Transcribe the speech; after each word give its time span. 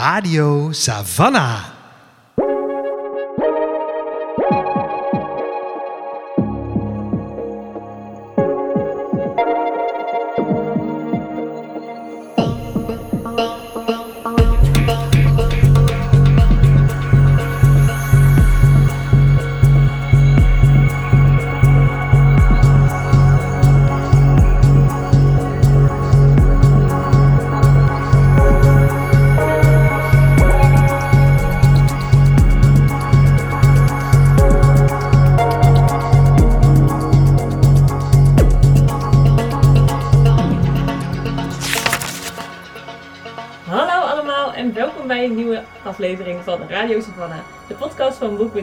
Radio 0.00 0.72
Savannah. 0.72 1.79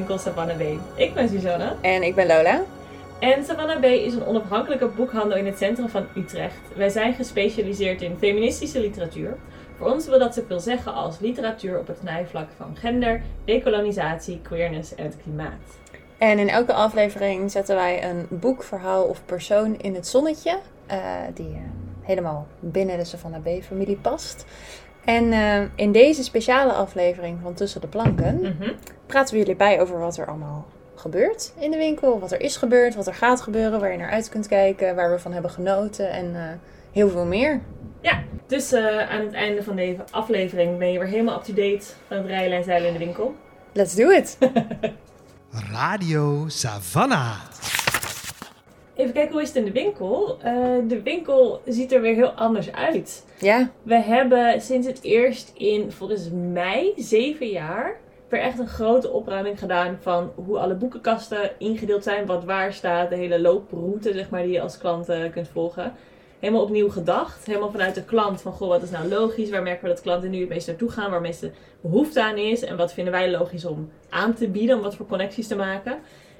Boekwinkel 0.07 0.17
Savannah 0.17 0.57
B. 0.57 0.79
Ik 0.99 1.13
ben 1.13 1.29
Suzanne 1.29 1.75
En 1.81 2.03
ik 2.03 2.15
ben 2.15 2.27
Lola. 2.27 2.61
en 3.19 3.45
Savannah 3.45 3.79
B 3.79 3.83
is 3.83 4.13
een 4.13 4.25
onafhankelijke 4.25 4.87
boekhandel 4.87 5.37
in 5.37 5.45
het 5.45 5.57
centrum 5.57 5.89
van 5.89 6.05
Utrecht. 6.15 6.59
Wij 6.75 6.89
zijn 6.89 7.13
gespecialiseerd 7.13 8.01
in 8.01 8.15
feministische 8.17 8.79
literatuur. 8.79 9.37
Voor 9.77 9.91
ons 9.91 10.07
wil 10.07 10.19
dat 10.19 10.33
zoveel 10.33 10.59
zeggen 10.59 10.93
als 10.93 11.19
literatuur 11.19 11.79
op 11.79 11.87
het 11.87 11.97
snijvlak 12.01 12.47
van 12.57 12.75
gender, 12.75 13.21
decolonisatie, 13.45 14.39
queerness 14.41 14.95
en 14.95 15.03
het 15.03 15.17
klimaat. 15.23 15.77
En 16.17 16.39
in 16.39 16.49
elke 16.49 16.73
aflevering 16.73 17.51
zetten 17.51 17.75
wij 17.75 18.03
een 18.09 18.25
boek, 18.29 18.63
verhaal 18.63 19.03
of 19.03 19.25
persoon 19.25 19.77
in 19.77 19.95
het 19.95 20.07
zonnetje. 20.07 20.59
eh, 20.85 20.97
die 21.33 21.53
eh, 21.53 21.59
helemaal 22.01 22.47
binnen 22.59 22.97
de 22.97 23.05
Savannah 23.05 23.41
B-familie 23.41 23.97
past. 23.97 24.45
En 25.07 25.31
eh, 25.31 25.61
in 25.75 25.91
deze 25.91 26.23
speciale 26.23 26.71
aflevering 26.71 27.39
van 27.41 27.53
Tussen 27.53 27.81
de 27.81 27.87
Planken 27.87 28.39
Mhm. 28.41 28.71
praten 29.05 29.33
we 29.33 29.39
jullie 29.39 29.55
bij 29.55 29.81
over 29.81 29.99
wat 29.99 30.17
er 30.17 30.27
allemaal 30.27 30.67
gebeurt 30.95 31.53
in 31.59 31.71
de 31.71 31.77
winkel. 31.77 32.19
Wat 32.19 32.31
er 32.31 32.41
is 32.41 32.57
gebeurd, 32.57 32.95
wat 32.95 33.07
er 33.07 33.13
gaat 33.13 33.41
gebeuren, 33.41 33.79
waar 33.79 33.91
je 33.91 33.97
naar 33.97 34.09
uit 34.11 34.29
kunt 34.29 34.47
kijken, 34.47 34.95
waar 34.95 35.11
we 35.11 35.19
van 35.19 35.31
hebben 35.33 35.51
genoten 35.51 36.11
en 36.11 36.35
eh, 36.35 36.41
heel 36.91 37.09
veel 37.09 37.25
meer. 37.25 37.61
Ja, 38.01 38.19
dus 38.47 38.71
eh, 38.71 39.09
aan 39.09 39.21
het 39.21 39.33
einde 39.33 39.63
van 39.63 39.75
deze 39.75 40.03
aflevering 40.11 40.77
ben 40.77 40.91
je 40.91 40.99
weer 40.99 41.07
helemaal 41.07 41.35
up-to-date 41.35 41.85
van 42.07 42.17
het 42.17 42.25
rijlen 42.25 42.57
en 42.57 42.63
zeilen 42.63 42.87
in 42.87 42.93
de 42.93 43.05
winkel. 43.05 43.35
Let's 43.73 43.95
do 43.95 44.09
it! 44.09 44.37
Radio 45.71 46.45
Savannah. 46.47 47.35
Even 48.97 49.13
kijken 49.13 49.31
hoe 49.31 49.41
is 49.41 49.47
het 49.47 49.57
in 49.57 49.65
de 49.65 49.71
winkel. 49.71 50.37
Eh, 50.41 50.53
de 50.87 51.01
winkel 51.01 51.61
ziet 51.65 51.91
er 51.91 52.01
weer 52.01 52.15
heel 52.15 52.31
anders 52.31 52.71
uit. 52.71 53.25
ja, 53.39 53.69
We 53.83 53.95
hebben 53.95 54.61
sinds 54.61 54.87
het 54.87 55.03
eerst 55.03 55.51
in 55.57 55.91
volgens 55.91 56.29
mij 56.51 56.93
zeven 56.95 57.47
jaar 57.47 57.99
weer 58.27 58.39
echt 58.39 58.59
een 58.59 58.67
grote 58.67 59.11
opruiming 59.11 59.59
gedaan 59.59 59.97
van 60.01 60.31
hoe 60.45 60.57
alle 60.57 60.75
boekenkasten 60.75 61.51
ingedeeld 61.57 62.03
zijn, 62.03 62.25
wat 62.25 62.43
waar 62.43 62.73
staat, 62.73 63.09
de 63.09 63.15
hele 63.15 63.41
looproute 63.41 64.13
zeg 64.13 64.29
maar, 64.29 64.43
die 64.43 64.51
je 64.51 64.61
als 64.61 64.77
klant 64.77 65.09
eh, 65.09 65.31
kunt 65.31 65.47
volgen. 65.47 65.93
Helemaal 66.39 66.63
opnieuw 66.63 66.89
gedacht, 66.89 67.45
helemaal 67.45 67.71
vanuit 67.71 67.95
de 67.95 68.03
klant 68.03 68.41
van 68.41 68.51
goh, 68.51 68.67
wat 68.67 68.83
is 68.83 68.89
nou 68.89 69.07
logisch, 69.07 69.49
waar 69.49 69.63
merken 69.63 69.83
we 69.83 69.89
dat 69.89 70.01
klanten 70.01 70.29
nu 70.29 70.39
het 70.39 70.49
meest 70.49 70.67
naartoe 70.67 70.89
gaan, 70.89 71.11
waar 71.11 71.21
meeste 71.21 71.51
behoefte 71.81 72.23
aan 72.23 72.37
is 72.37 72.63
en 72.63 72.77
wat 72.77 72.93
vinden 72.93 73.13
wij 73.13 73.31
logisch 73.31 73.65
om 73.65 73.89
aan 74.09 74.33
te 74.33 74.47
bieden, 74.47 74.75
om 74.75 74.81
wat 74.81 74.95
voor 74.95 75.07
connecties 75.07 75.47
te 75.47 75.55
maken. 75.55 75.97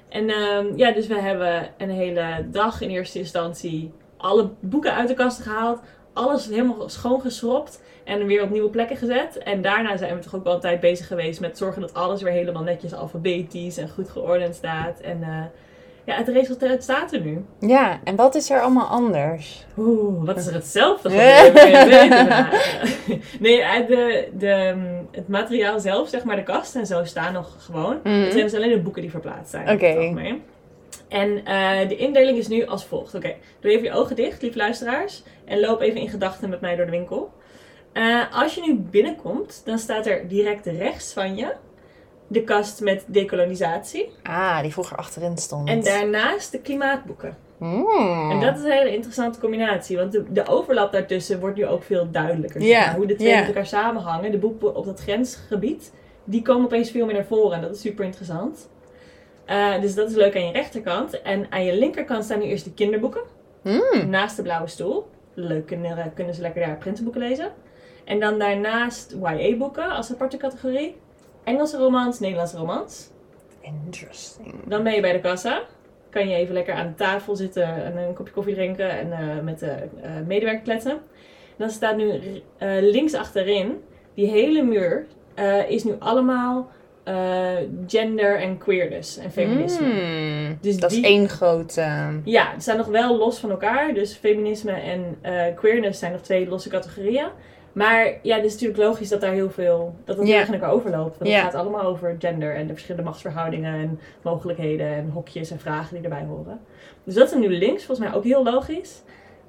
En 0.08 0.30
ehm, 0.30 0.76
ja, 0.76 0.92
dus 0.92 1.06
we 1.06 1.20
hebben 1.20 1.68
een 1.78 1.90
hele 1.90 2.46
dag 2.50 2.80
in 2.80 2.90
eerste 2.90 3.18
instantie 3.18 3.92
alle 4.16 4.50
boeken 4.60 4.94
uit 4.94 5.08
de 5.08 5.14
kasten 5.14 5.44
gehaald, 5.44 5.80
alles 6.12 6.46
helemaal 6.46 6.88
schoongeschropt 6.88 7.82
en 8.04 8.26
weer 8.26 8.42
op 8.42 8.50
nieuwe 8.50 8.70
plekken 8.70 8.96
gezet. 8.96 9.38
En 9.38 9.62
daarna 9.62 9.96
zijn 9.96 10.14
we 10.14 10.22
toch 10.22 10.34
ook 10.34 10.44
wel 10.44 10.54
een 10.54 10.60
tijd 10.60 10.80
bezig 10.80 11.06
geweest 11.06 11.40
met 11.40 11.58
zorgen 11.58 11.80
dat 11.80 11.94
alles 11.94 12.22
weer 12.22 12.32
helemaal 12.32 12.62
netjes 12.62 12.94
alfabetisch 12.94 13.76
en 13.76 13.88
goed 13.88 14.08
geordend 14.08 14.54
staat. 14.54 15.00
En 15.00 15.22
eh, 15.22 15.44
ja, 16.08 16.16
het 16.16 16.28
resultaat 16.28 16.82
staat 16.82 17.12
er 17.12 17.20
nu. 17.20 17.44
ja, 17.58 18.00
en 18.04 18.16
wat 18.16 18.34
is 18.34 18.50
er 18.50 18.60
allemaal 18.60 18.86
anders? 18.86 19.66
Oeh, 19.76 20.24
wat 20.26 20.36
is 20.36 20.46
er 20.46 20.54
hetzelfde 20.54 21.08
nee, 23.40 23.62
eh, 23.62 23.86
de, 23.86 24.28
de, 24.38 24.72
mm, 24.76 25.08
het 25.12 25.28
materiaal 25.28 25.80
zelf, 25.80 26.08
zeg 26.08 26.24
maar, 26.24 26.36
de 26.36 26.42
kast 26.42 26.74
en 26.74 26.86
zo, 26.86 27.04
staan 27.04 27.32
nog 27.32 27.56
gewoon. 27.58 28.00
Mhm. 28.02 28.14
Het 28.14 28.32
zijn 28.32 28.44
dus 28.44 28.54
alleen 28.54 28.70
de 28.70 28.80
boeken 28.80 29.02
die 29.02 29.10
verplaatst 29.10 29.50
zijn. 29.50 29.70
Oké. 29.70 29.86
algemeen. 29.86 30.42
En 31.08 31.44
eh, 31.44 31.88
de 31.88 31.96
indeling 31.96 32.38
is 32.38 32.48
nu 32.48 32.66
als 32.66 32.84
volgt. 32.84 33.14
Oké, 33.14 33.34
doe 33.60 33.70
even 33.70 33.84
je 33.84 33.92
ogen 33.92 34.16
dicht, 34.16 34.42
lieve 34.42 34.58
luisteraars. 34.58 35.22
En 35.44 35.60
loop 35.60 35.80
even 35.80 36.00
in 36.00 36.08
gedachten 36.08 36.48
met 36.48 36.60
mij 36.60 36.76
door 36.76 36.84
de 36.84 36.90
winkel. 36.90 37.32
Eh, 37.92 38.22
als 38.32 38.54
je 38.54 38.60
nu 38.60 38.74
binnenkomt, 38.74 39.62
dan 39.64 39.78
staat 39.78 40.06
er 40.06 40.28
direct 40.28 40.66
rechts 40.66 41.12
van 41.12 41.36
je 41.36 41.54
de 42.28 42.44
kast 42.44 42.80
met 42.80 43.04
decolonisatie. 43.06 44.10
Ah, 44.22 44.60
die 44.60 44.72
vroeger 44.72 44.96
achterin 44.96 45.36
stond. 45.36 45.68
En 45.68 45.82
daarnaast 45.82 46.52
de 46.52 46.60
klimaatboeken. 46.60 47.36
Mm. 47.58 48.30
En 48.30 48.40
dat 48.40 48.56
is 48.56 48.62
een 48.62 48.70
hele 48.70 48.94
interessante 48.94 49.40
combinatie. 49.40 49.96
Want 49.96 50.12
de, 50.12 50.24
de 50.32 50.46
overlap 50.46 50.92
daartussen 50.92 51.40
wordt 51.40 51.56
nu 51.56 51.66
ook 51.66 51.82
veel 51.82 52.10
duidelijker. 52.10 52.62
Zeg 52.62 52.86
maar. 52.86 52.94
Hoe 52.94 53.06
de 53.06 53.14
twee 53.14 53.36
met 53.36 53.46
elkaar 53.46 53.66
samenhangen. 53.66 54.30
De 54.30 54.38
boeken 54.38 54.74
op 54.74 54.84
dat 54.84 55.00
grensgebied. 55.00 55.92
Die 56.24 56.42
komen 56.42 56.64
opeens 56.64 56.90
veel 56.90 57.06
meer 57.06 57.14
naar 57.14 57.24
voren. 57.24 57.56
En 57.56 57.62
dat 57.62 57.74
is 57.74 57.80
super 57.80 58.04
interessant. 58.04 58.68
Eh, 59.44 59.80
dus 59.80 59.94
dat 59.94 60.10
is 60.10 60.16
leuk 60.16 60.36
aan 60.36 60.46
je 60.46 60.52
rechterkant. 60.52 61.22
En 61.22 61.46
aan 61.50 61.64
je 61.64 61.78
linkerkant 61.78 62.24
staan 62.24 62.38
nu 62.38 62.44
eerst 62.44 62.64
de 62.64 62.74
kinderboeken. 62.74 63.22
Mm. 63.62 64.08
Naast 64.08 64.36
de 64.36 64.42
blauwe 64.42 64.68
stoel. 64.68 65.08
Leuk, 65.34 65.66
kunnen, 65.66 66.12
kunnen 66.14 66.34
ze 66.34 66.40
lekker 66.40 66.66
daar 66.66 66.76
printenboeken 66.76 67.20
lezen. 67.20 67.52
En 68.04 68.20
dan 68.20 68.38
daarnaast 68.38 69.16
YA-boeken 69.22 69.90
als 69.90 70.12
aparte 70.12 70.36
categorie. 70.36 70.96
Engelse 71.48 71.76
romans, 71.76 72.20
Nederlandse 72.20 72.56
romans. 72.56 73.10
Interesting. 73.60 74.54
Dan 74.66 74.82
ben 74.82 74.94
je 74.94 75.00
bij 75.00 75.12
de 75.12 75.20
kassa. 75.20 75.62
Kan 76.10 76.28
je 76.28 76.36
even 76.36 76.54
lekker 76.54 76.74
aan 76.74 76.86
de 76.86 76.94
tafel 76.94 77.36
zitten 77.36 77.84
en 77.84 77.96
een 77.96 78.14
kopje 78.14 78.32
koffie 78.32 78.54
drinken 78.54 78.90
en 78.90 79.12
eh, 79.12 79.42
met 79.42 79.58
de 79.58 79.66
eh, 79.66 80.10
medewerker 80.26 80.62
kletsen. 80.62 80.98
Dan 81.56 81.70
staat 81.70 81.96
nu 81.96 82.10
eh, 82.58 82.68
links 82.80 83.14
achterin, 83.14 83.82
die 84.14 84.26
hele 84.30 84.62
muur, 84.62 85.06
is 85.68 85.84
nu 85.84 85.94
allemaal 85.98 86.68
gender 87.86 88.40
en 88.40 88.58
queerness 88.58 89.16
en 89.18 89.30
feminisme. 89.30 89.86
Mm. 89.86 90.58
Dus 90.60 90.76
dat 90.76 90.90
die- 90.90 90.98
is 91.00 91.04
één 91.06 91.28
grote. 91.28 91.80
Ja, 92.24 92.52
die 92.52 92.60
staan 92.60 92.76
nog 92.76 92.86
wel 92.86 93.16
los 93.16 93.38
van 93.38 93.50
elkaar. 93.50 93.94
Dus 93.94 94.14
feminisme 94.16 94.72
en 94.72 95.18
queerness 95.54 95.98
zijn 95.98 96.12
nog 96.12 96.20
twee 96.20 96.48
losse 96.48 96.68
categorieën. 96.68 97.26
Maar 97.72 98.18
ja, 98.22 98.36
het 98.36 98.44
is 98.44 98.52
natuurlijk 98.52 98.80
logisch 98.80 99.08
dat 99.08 99.20
daar 99.20 99.32
heel 99.32 99.50
veel, 99.50 99.94
dat 100.04 100.16
het 100.18 100.28
elkaar 100.52 100.70
overloopt. 100.70 101.18
Want 101.18 101.30
het 101.30 101.40
gaat 101.40 101.54
allemaal 101.54 101.82
over 101.82 102.16
gender 102.18 102.54
en 102.54 102.66
de 102.66 102.72
verschillende 102.72 103.06
machtsverhoudingen 103.06 103.74
en 103.74 104.00
mogelijkheden 104.22 104.86
en 104.86 105.10
hokjes 105.10 105.50
en 105.50 105.60
vragen 105.60 105.94
die 105.94 106.04
erbij 106.04 106.24
horen. 106.24 106.60
Dus 107.04 107.14
dat 107.14 107.32
is 107.32 107.38
nu 107.38 107.48
links, 107.48 107.84
volgens 107.84 108.08
mij 108.08 108.16
ook 108.16 108.24
heel 108.24 108.44
logisch. 108.44 109.02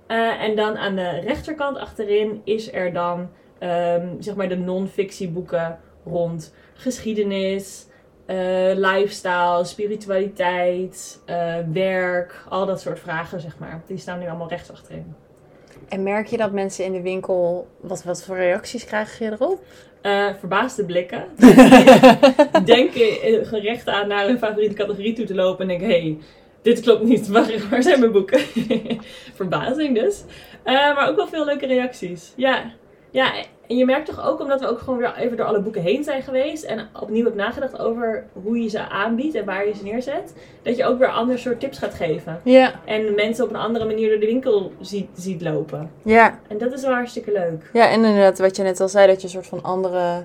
Eh, 0.07 0.43
en 0.43 0.55
dan 0.55 0.77
aan 0.77 0.95
de 0.95 1.09
rechterkant 1.09 1.77
achterin 1.77 2.41
is 2.43 2.73
er 2.73 2.93
dan 2.93 3.29
ehm, 3.59 4.07
zeg 4.19 4.35
maar 4.35 4.49
de 4.49 4.57
non-fictieboeken 4.57 5.79
rond 6.05 6.53
geschiedenis, 6.73 7.87
eh, 8.25 8.71
lifestyle, 8.75 9.61
spiritualiteit, 9.63 11.21
eh, 11.25 11.55
werk, 11.71 12.43
al 12.49 12.65
dat 12.65 12.81
soort 12.81 12.99
vragen, 12.99 13.41
zeg 13.41 13.57
maar. 13.57 13.81
Die 13.85 13.97
staan 13.97 14.19
nu 14.19 14.27
allemaal 14.27 14.49
rechts 14.49 14.71
achterin. 14.71 15.15
En 15.89 16.03
merk 16.03 16.27
je 16.27 16.37
dat 16.37 16.51
mensen 16.51 16.85
in 16.85 16.91
de 16.91 17.01
winkel. 17.01 17.67
Wat, 17.79 18.03
wat 18.03 18.23
voor 18.23 18.35
reacties 18.35 18.85
krijg 18.85 19.19
je 19.19 19.31
erop? 19.31 19.63
Eh, 20.01 20.29
verbaasde 20.39 20.85
blikken. 20.85 21.25
denken 22.65 23.21
eh, 23.21 23.47
gerecht 23.47 23.87
aan 23.87 24.07
naar 24.07 24.25
hun 24.25 24.37
favoriete 24.37 24.75
categorie 24.75 25.13
toe 25.13 25.25
te 25.25 25.35
lopen 25.35 25.61
en 25.61 25.67
denken: 25.67 25.87
hé, 25.87 26.01
hey, 26.01 26.17
dit 26.61 26.79
klopt 26.79 27.03
niet, 27.03 27.27
waar, 27.35 27.51
waar 27.69 27.83
zijn 27.83 27.99
mijn 27.99 28.11
boeken? 28.11 28.39
Verbazing 29.39 29.99
dus. 29.99 30.23
Eh, 30.63 30.73
maar 30.73 31.09
ook 31.09 31.15
wel 31.15 31.27
veel 31.27 31.45
leuke 31.45 31.65
reacties. 31.65 32.33
Ja. 32.35 32.73
ja, 33.11 33.33
en 33.69 33.77
je 33.77 33.85
merkt 33.85 34.05
toch 34.05 34.25
ook, 34.27 34.39
omdat 34.39 34.59
we 34.59 34.67
ook 34.67 34.79
gewoon 34.79 34.99
weer 34.99 35.15
even 35.17 35.37
door 35.37 35.45
alle 35.45 35.61
boeken 35.61 35.81
heen 35.81 36.03
zijn 36.03 36.21
geweest 36.21 36.63
en 36.63 36.87
opnieuw 37.01 37.25
heb 37.25 37.35
nagedacht 37.35 37.79
over 37.79 38.23
hoe 38.43 38.59
je 38.61 38.69
ze 38.69 38.89
aanbiedt 38.89 39.35
en 39.35 39.45
waar 39.45 39.67
je 39.67 39.73
ze 39.75 39.83
neerzet, 39.83 40.33
dat 40.61 40.77
je 40.77 40.85
ook 40.85 40.99
weer 40.99 41.07
ander 41.07 41.39
soort 41.39 41.59
tips 41.59 41.77
gaat 41.77 41.93
geven. 41.93 42.39
Ja. 42.43 42.73
En 42.85 43.15
mensen 43.15 43.43
op 43.43 43.49
een 43.49 43.55
andere 43.55 43.85
manier 43.85 44.09
door 44.09 44.19
de 44.19 44.25
winkel 44.25 44.71
ziet, 44.81 45.07
ziet 45.13 45.41
lopen. 45.41 45.91
Ja. 46.03 46.39
En 46.47 46.57
dat 46.57 46.73
is 46.73 46.81
wel 46.81 46.93
hartstikke 46.93 47.31
leuk. 47.31 47.69
Ja, 47.73 47.89
en 47.89 48.03
inderdaad, 48.03 48.39
wat 48.39 48.55
je 48.55 48.63
net 48.63 48.79
al 48.79 48.89
zei, 48.89 49.07
dat 49.07 49.17
je 49.17 49.23
een 49.23 49.33
soort 49.33 49.47
van 49.47 49.63
andere 49.63 50.23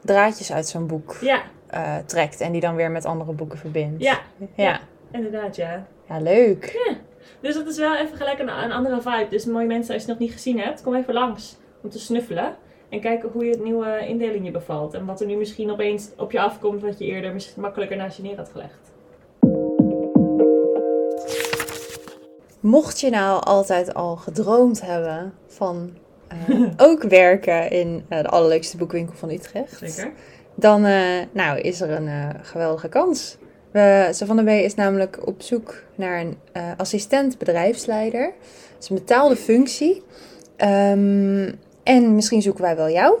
draadjes 0.00 0.52
uit 0.52 0.66
zo'n 0.68 0.86
boek 0.86 1.16
Ja, 1.20 1.40
eh, 1.66 1.96
trekt. 2.06 2.40
En 2.40 2.52
die 2.52 2.60
dan 2.60 2.74
weer 2.76 2.90
met 2.90 3.04
andere 3.04 3.32
boeken 3.32 3.58
verbindt. 3.58 4.02
ja, 4.02 4.18
Ja. 4.56 4.80
inderdaad, 5.12 5.56
ja. 5.56 5.86
Ja, 6.08 6.18
leuk. 6.20 6.92
Dus 7.40 7.54
dat 7.54 7.66
is 7.66 7.78
wel 7.78 7.96
even 7.96 8.16
gelijk 8.16 8.38
een, 8.38 8.48
een 8.64 8.72
andere 8.72 9.00
vibe. 9.00 9.26
Dus 9.30 9.44
mooie 9.44 9.66
mensen, 9.66 9.94
als 9.94 10.02
je 10.04 10.08
het 10.10 10.18
nog 10.18 10.28
niet 10.28 10.36
gezien 10.36 10.58
hebt, 10.60 10.82
kom 10.82 10.94
even 10.94 11.14
langs 11.14 11.56
om 11.82 11.90
te 11.90 11.98
snuffelen. 11.98 12.54
En 12.94 13.00
kijken 13.00 13.28
hoe 13.32 13.44
je 13.44 13.50
het 13.50 13.62
nieuwe 13.62 14.06
indeling 14.06 14.44
je 14.44 14.50
bevalt. 14.50 14.94
En 14.94 15.06
wat 15.06 15.20
er 15.20 15.26
nu 15.26 15.36
misschien 15.36 15.70
opeens 15.70 16.08
op 16.16 16.32
je 16.32 16.40
afkomt 16.40 16.82
wat 16.82 16.98
je 16.98 17.04
eerder 17.04 17.32
misschien 17.32 17.62
makkelijker 17.62 17.96
naast 17.96 18.16
je 18.16 18.22
neer 18.22 18.36
had 18.36 18.50
gelegd. 18.52 18.92
Mocht 22.60 23.00
je 23.00 23.10
nou 23.10 23.44
altijd 23.44 23.94
al 23.94 24.16
gedroomd 24.16 24.80
hebben 24.80 25.34
van 25.46 25.92
eh, 26.28 26.64
ook 26.88 27.02
werken 27.02 27.70
in 27.70 28.04
eh, 28.08 28.22
de 28.22 28.28
allerleukste 28.28 28.76
boekwinkel 28.76 29.14
van 29.14 29.30
Utrecht, 29.30 29.78
Zeker. 29.78 30.12
dan 30.54 30.84
eh, 30.84 31.20
nou, 31.32 31.60
is 31.60 31.80
er 31.80 31.90
een 31.90 32.34
geweldige 32.42 32.88
kans. 32.88 33.36
We, 33.70 34.08
Savannah 34.10 34.44
B 34.44 34.48
is 34.48 34.74
namelijk 34.74 35.26
op 35.26 35.42
zoek 35.42 35.82
naar 35.94 36.20
een 36.20 36.36
assistent 36.76 37.38
bedrijfsleider. 37.38 38.32
Dat 38.72 38.82
is 38.82 38.88
een 38.88 38.96
betaalde 38.96 39.36
functie. 39.36 40.02
Ehm, 40.56 41.50
en 41.84 42.14
misschien 42.14 42.42
zoeken 42.42 42.62
wij 42.62 42.76
wel 42.76 42.90
jou. 42.90 43.18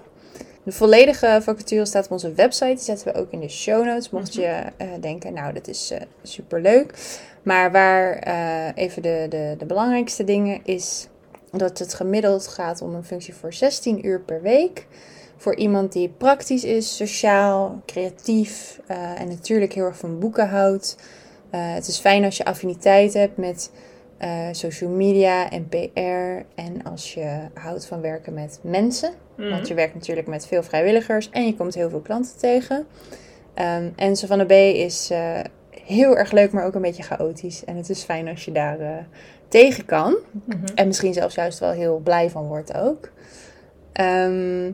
De 0.62 0.72
volledige 0.72 1.40
vacature 1.42 1.84
staat 1.84 2.04
op 2.04 2.10
onze 2.10 2.32
website. 2.32 2.66
Die 2.66 2.78
zetten 2.78 3.12
we 3.12 3.18
ook 3.18 3.30
in 3.30 3.40
de 3.40 3.48
show 3.48 3.84
notes. 3.84 4.10
Mocht 4.10 4.34
je 4.34 4.62
eh, 4.76 4.88
denken, 5.00 5.32
nou, 5.32 5.52
dat 5.52 5.68
is 5.68 5.86
super 5.86 6.06
superleuk. 6.22 6.94
Maar 7.42 7.72
waar 7.72 8.18
eh, 8.18 8.84
even 8.84 9.02
de, 9.02 9.26
de, 9.28 9.54
de 9.58 9.66
belangrijkste 9.66 10.24
dingen 10.24 10.60
is 10.64 11.08
dat 11.50 11.78
het 11.78 11.94
gemiddeld 11.94 12.48
gaat 12.48 12.82
om 12.82 12.94
een 12.94 13.04
functie 13.04 13.34
voor 13.34 13.52
16 13.52 14.06
uur 14.06 14.20
per 14.20 14.42
week. 14.42 14.86
Voor 15.36 15.56
iemand 15.56 15.92
die 15.92 16.08
praktisch 16.08 16.64
is, 16.64 16.96
sociaal, 16.96 17.82
creatief 17.86 18.80
eh, 18.86 19.20
en 19.20 19.28
natuurlijk 19.28 19.72
heel 19.72 19.84
erg 19.84 19.96
van 19.96 20.18
boeken 20.18 20.48
houdt. 20.48 20.96
Eh, 21.50 21.74
het 21.74 21.86
is 21.86 21.98
fijn 21.98 22.24
als 22.24 22.36
je 22.36 22.44
affiniteit 22.44 23.14
hebt 23.14 23.36
met 23.36 23.70
eh, 24.24 24.48
social 24.52 24.90
media 24.90 25.50
en 25.50 25.68
PR. 25.68 26.46
En 26.54 26.82
als 26.84 27.14
je 27.14 27.38
houdt 27.54 27.86
van 27.86 28.00
werken 28.00 28.34
met 28.34 28.58
mensen. 28.62 29.12
Mhm. 29.36 29.50
Want 29.50 29.68
je 29.68 29.74
werkt 29.74 29.94
natuurlijk 29.94 30.26
met 30.26 30.46
veel 30.46 30.62
vrijwilligers 30.62 31.30
en 31.30 31.46
je 31.46 31.54
komt 31.54 31.74
heel 31.74 31.90
veel 31.90 32.00
klanten 32.00 32.38
tegen. 32.38 32.86
Ehm 33.54 33.88
en 33.96 34.16
Savannah 34.16 34.46
B 34.46 34.50
is 34.50 35.10
eh, 35.10 35.40
heel 35.84 36.16
erg 36.16 36.32
leuk, 36.32 36.52
maar 36.52 36.66
ook 36.66 36.74
een 36.74 36.82
beetje 36.82 37.02
chaotisch. 37.02 37.64
En 37.64 37.76
het 37.76 37.88
is 37.90 38.02
fijn 38.02 38.28
als 38.28 38.44
je 38.44 38.52
daar 38.52 38.80
eh, 38.80 38.96
tegen 39.48 39.84
kan. 39.84 40.16
Mhm. 40.44 40.64
En 40.74 40.86
misschien 40.86 41.14
zelfs 41.14 41.34
juist 41.34 41.58
wel 41.58 41.72
heel 41.72 41.98
blij 41.98 42.30
van 42.30 42.46
wordt 42.46 42.76
ook. 42.76 43.10
Ehm, 43.92 44.70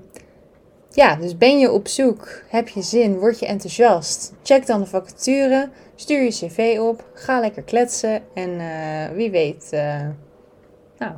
ja, 0.93 1.17
dus 1.17 1.37
ben 1.37 1.59
je 1.59 1.73
op 1.73 1.89
zoek? 1.89 2.29
Heb 2.49 2.69
je 2.69 2.83
zin? 2.83 3.19
Word 3.19 3.39
je 3.39 3.47
enthousiast? 3.47 4.33
Check 4.43 4.67
dan 4.67 4.81
de 4.81 4.87
vacature. 4.87 5.69
Stuur 5.95 6.23
je 6.23 6.31
cv 6.31 6.79
op. 6.81 7.05
Ga 7.15 7.41
lekker 7.41 7.63
kletsen. 7.63 8.23
En 8.35 8.61
eh, 8.61 9.17
wie 9.17 9.31
weet, 9.31 9.69
eh, 9.73 10.07
nou, 10.99 11.13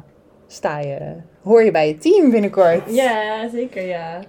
sta 0.47 0.79
je, 0.79 1.17
hoor 1.43 1.63
je 1.63 1.71
bij 1.71 1.89
je 1.89 1.99
team 1.99 2.31
binnenkort. 2.31 2.95
Ja, 2.95 3.49
zeker 3.49 3.87
ja. 3.87 4.21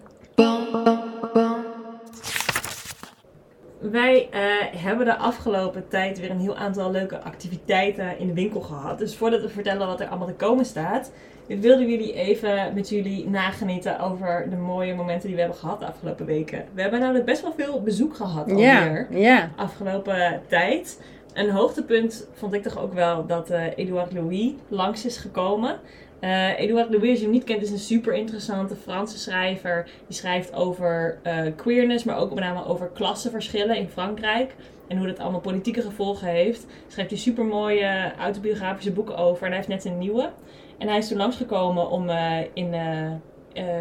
Wij 3.91 4.29
eh, 4.31 4.41
hebben 4.83 5.05
de 5.05 5.17
afgelopen 5.17 5.87
tijd 5.87 6.19
weer 6.19 6.29
een 6.29 6.39
heel 6.39 6.55
aantal 6.55 6.91
leuke 6.91 7.21
activiteiten 7.21 8.19
in 8.19 8.27
de 8.27 8.33
winkel 8.33 8.61
gehad. 8.61 8.97
Dus 8.97 9.15
voordat 9.15 9.41
we 9.41 9.49
vertellen 9.49 9.87
wat 9.87 9.99
er 9.99 10.07
allemaal 10.07 10.27
te 10.27 10.33
komen 10.33 10.65
staat, 10.65 11.11
wilden 11.47 11.85
we 11.85 11.91
jullie 11.91 12.13
even 12.13 12.73
met 12.73 12.89
jullie 12.89 13.29
nagenieten 13.29 13.99
over 13.99 14.47
de 14.49 14.55
mooie 14.55 14.95
momenten 14.95 15.25
die 15.27 15.35
we 15.35 15.41
hebben 15.41 15.59
gehad 15.59 15.79
de 15.79 15.85
afgelopen 15.85 16.25
weken. 16.25 16.65
We 16.73 16.81
hebben 16.81 16.99
namelijk 16.99 17.25
best 17.25 17.41
wel 17.41 17.53
veel 17.57 17.81
bezoek 17.81 18.15
gehad 18.15 18.49
alweer 18.49 18.65
Ja, 18.65 19.07
ja. 19.09 19.51
afgelopen 19.55 20.41
tijd. 20.47 21.01
Een 21.33 21.49
hoogtepunt 21.49 22.27
vond 22.33 22.53
ik 22.53 22.63
toch 22.63 22.79
ook 22.79 22.93
wel 22.93 23.25
dat 23.25 23.49
eh 23.49 23.61
Edouard 23.75 24.13
Louis 24.13 24.51
langs 24.67 25.05
is 25.05 25.17
gekomen. 25.17 25.79
Eh 26.23 26.59
Edouard 26.59 26.89
Louis, 26.89 27.09
als 27.09 27.17
je 27.17 27.23
hem 27.23 27.33
niet 27.33 27.43
kent, 27.43 27.61
is 27.61 27.71
een 27.71 27.77
super 27.77 28.13
interessante 28.13 28.75
Franse 28.75 29.17
schrijver. 29.17 29.89
Die 30.07 30.15
schrijft 30.15 30.53
over 30.53 31.17
eh, 31.23 31.45
queerness, 31.55 32.03
maar 32.03 32.17
ook 32.17 32.33
met 32.33 32.43
name 32.43 32.65
over 32.65 32.89
klassenverschillen 32.93 33.77
in 33.77 33.87
Frankrijk. 33.87 34.55
En 34.87 34.97
hoe 34.97 35.07
dat 35.07 35.19
allemaal 35.19 35.39
politieke 35.39 35.81
gevolgen 35.81 36.27
heeft. 36.27 36.65
Schrijft 36.87 37.09
hij 37.09 37.19
super 37.19 37.45
mooie 37.45 38.13
autobiografische 38.19 38.91
boeken 38.91 39.17
over. 39.17 39.43
En 39.43 39.47
hij 39.47 39.57
heeft 39.57 39.67
net 39.67 39.85
een 39.85 39.97
nieuwe. 39.97 40.29
En 40.77 40.87
hij 40.87 40.97
is 40.97 41.07
toen 41.07 41.17
langsgekomen 41.17 41.89
om, 41.89 42.09
eh, 42.09 42.39
in, 42.53 42.75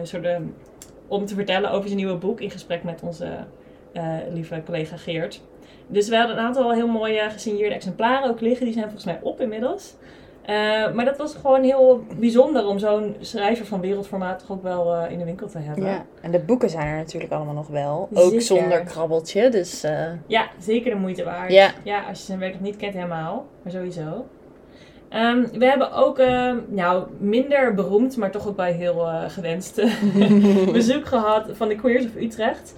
soort, 0.02 0.24
eh, 0.24 0.36
om 1.08 1.26
te 1.26 1.34
vertellen 1.34 1.70
over 1.70 1.88
zijn 1.88 1.98
nieuwe 1.98 2.16
boek. 2.16 2.40
In 2.40 2.50
gesprek 2.50 2.82
met 2.82 3.02
onze 3.02 3.28
lieve 4.32 4.62
collega 4.64 4.96
Geert. 4.96 5.40
Dus 5.86 6.08
we 6.08 6.16
hadden 6.16 6.36
een 6.36 6.44
aantal 6.44 6.72
heel 6.72 6.88
mooie 6.88 7.30
gesigneerde 7.30 7.74
exemplaren 7.74 8.30
ook 8.30 8.40
liggen. 8.40 8.64
Die 8.64 8.74
zijn 8.74 8.90
volgens 8.90 9.04
mij 9.04 9.18
op 9.22 9.40
inmiddels. 9.40 9.94
Eh, 10.42 10.92
maar 10.92 11.04
dat 11.04 11.16
was 11.16 11.34
gewoon 11.34 11.62
heel 11.62 12.04
bijzonder 12.18 12.66
om 12.66 12.78
zo'n 12.78 13.16
schrijver 13.20 13.66
van 13.66 13.80
wereldformaat 13.80 14.38
toch 14.38 14.50
ook 14.50 14.62
wel 14.62 14.94
eh, 14.94 15.10
in 15.10 15.18
de 15.18 15.24
winkel 15.24 15.48
te 15.48 15.58
hebben. 15.58 15.84
ja. 15.84 16.04
En 16.20 16.30
de 16.30 16.38
boeken 16.38 16.70
zijn 16.70 16.86
er 16.86 16.96
natuurlijk 16.96 17.32
allemaal 17.32 17.54
nog 17.54 17.68
wel. 17.68 18.08
Ook 18.12 18.24
Zeker. 18.28 18.42
zonder 18.42 18.82
krabbeltje. 18.82 19.48
Dus 19.48 19.82
eh, 19.82 20.06
Ja, 20.26 20.48
zeker 20.58 20.90
de 20.90 20.96
moeite 20.96 21.24
waard. 21.24 21.52
Ja. 21.52 21.70
ja, 21.82 22.02
als 22.08 22.18
je 22.18 22.24
zijn 22.24 22.38
werk 22.38 22.52
nog 22.52 22.62
niet 22.62 22.76
kent 22.76 22.94
helemaal. 22.94 23.46
Maar 23.62 23.72
sowieso. 23.72 24.26
Ehm, 25.08 25.44
we 25.52 25.64
hebben 25.64 25.92
ook, 25.92 26.18
ehm, 26.18 26.56
nou, 26.68 27.04
minder 27.18 27.74
beroemd, 27.74 28.16
maar 28.16 28.30
toch 28.30 28.48
ook 28.48 28.56
bij 28.56 28.72
heel 28.72 29.08
gewenst 29.28 29.82
bezoek 30.72 31.06
gehad 31.06 31.46
van 31.52 31.68
de 31.68 31.76
Queers 31.76 32.04
of 32.04 32.14
Utrecht. 32.16 32.74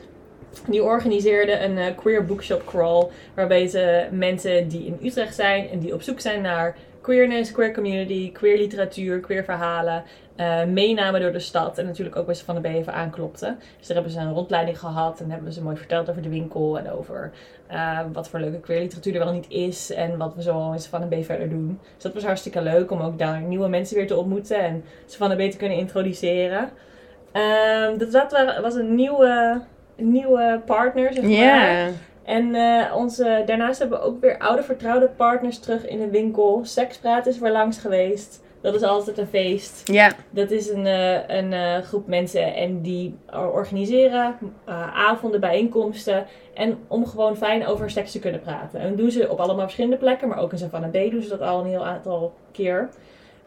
Die 0.67 0.83
organiseerde 0.83 1.61
een 1.61 1.95
queer 1.95 2.25
bookshop 2.25 2.63
crawl, 2.67 3.07
waarbij 3.35 3.67
ze 3.67 4.07
mensen 4.11 4.69
die 4.69 4.87
in 4.87 4.99
Utrecht 5.03 5.35
zijn 5.35 5.69
en 5.69 5.79
die 5.79 5.95
op 5.95 6.03
zoek 6.03 6.21
zijn 6.21 6.43
naar 6.43 6.77
queerness, 7.05 7.53
queer 7.53 7.73
community, 7.73 8.33
queer 8.33 8.59
literatuur, 8.59 9.21
queer 9.21 9.45
verhalen, 9.45 10.03
eh, 10.37 10.65
meenamen 10.65 11.21
door 11.21 11.33
de 11.33 11.39
stad 11.39 11.79
en 11.79 11.87
natuurlijk 11.87 12.17
ook 12.17 12.27
bij 12.27 12.35
ze 12.35 12.45
van 12.45 12.63
de 12.63 12.69
even 12.69 12.93
aanklopten. 12.93 13.59
Dus 13.79 13.87
daar 13.87 13.97
hebben 13.97 14.13
ze 14.15 14.21
een 14.21 14.33
rondleiding 14.33 14.79
gehad 14.79 15.21
en 15.21 15.31
hebben 15.31 15.53
ze 15.53 15.63
mooi 15.63 15.77
verteld 15.77 16.11
over 16.11 16.23
de 16.23 16.29
winkel 16.29 16.79
en 16.79 16.91
over 16.91 17.31
eh, 17.67 17.99
wat 18.13 18.29
voor 18.29 18.41
leuke 18.41 18.61
queer 18.61 18.81
literatuur 18.81 19.15
er 19.15 19.25
wel 19.25 19.33
niet 19.33 19.51
is 19.51 19.93
en 19.93 20.17
wat 20.19 20.35
we 20.35 20.43
zo 20.43 20.73
in 20.73 20.79
Savannah 20.79 21.21
B 21.21 21.25
verder 21.25 21.49
doen. 21.49 21.79
Dus 21.95 22.03
dat 22.03 22.15
was 22.15 22.25
hartstikke 22.25 22.63
leuk 22.63 22.91
om 22.91 23.01
ook 23.01 23.19
daar 23.19 23.41
nieuwe 23.41 23.69
mensen 23.69 23.97
weer 23.97 24.07
te 24.07 24.17
ontmoeten 24.17 24.59
en 24.59 24.85
Savannah 25.07 25.47
B 25.47 25.51
te 25.51 25.57
kunnen 25.57 25.79
introduceren. 25.79 26.71
Ehm 27.33 27.99
dat 27.99 28.13
dat 28.13 28.33
wa- 28.33 28.61
was 28.61 28.75
een 28.75 28.95
nieuwe, 28.95 29.61
nieuwe 29.97 30.61
partner, 30.67 31.13
zeg 31.13 31.23
maar. 31.23 31.91
En 32.25 32.55
eh, 32.55 32.97
onze, 32.97 33.43
daarnaast 33.47 33.79
hebben 33.79 33.99
we 33.99 34.05
ook 34.05 34.21
weer 34.21 34.39
oude 34.39 34.63
vertrouwde 34.63 35.09
partners 35.09 35.59
terug 35.59 35.87
in 35.87 35.99
de 35.99 36.11
winkel. 36.11 36.61
Sekspraat 36.63 37.27
is 37.27 37.39
weer 37.39 37.53
langs 37.53 37.79
geweest. 37.79 38.43
Dat 38.61 38.75
is 38.75 38.83
altijd 38.83 39.19
een 39.19 39.27
feest. 39.27 39.89
Ja. 39.93 40.13
Dat 40.31 40.51
is 40.51 40.69
een, 40.69 40.87
eh, 40.87 41.37
een 41.37 41.53
eh, 41.53 41.79
groep 41.79 42.07
mensen 42.07 42.55
en 42.55 42.83
die 42.83 43.19
organiseren 43.33 44.39
avonden, 44.95 45.41
bijeenkomsten. 45.41 46.27
En 46.55 46.79
om 46.89 47.07
gewoon 47.07 47.37
fijn 47.37 47.67
over 47.67 47.91
seks 47.91 48.13
te 48.13 48.19
kunnen 48.19 48.41
praten. 48.41 48.81
En 48.81 48.89
dat 48.89 48.99
doen 48.99 49.11
ze 49.11 49.31
op 49.31 49.39
allemaal 49.39 49.65
verschillende 49.65 49.97
plekken, 49.97 50.29
maar 50.29 50.39
ook 50.39 50.53
in 50.53 50.59
Savannah 50.59 50.91
B 50.91 51.11
doen 51.11 51.23
ze 51.23 51.29
dat 51.29 51.41
al 51.41 51.61
een 51.61 51.71
heel 51.71 51.87
aantal 51.87 52.35
keer. 52.53 52.89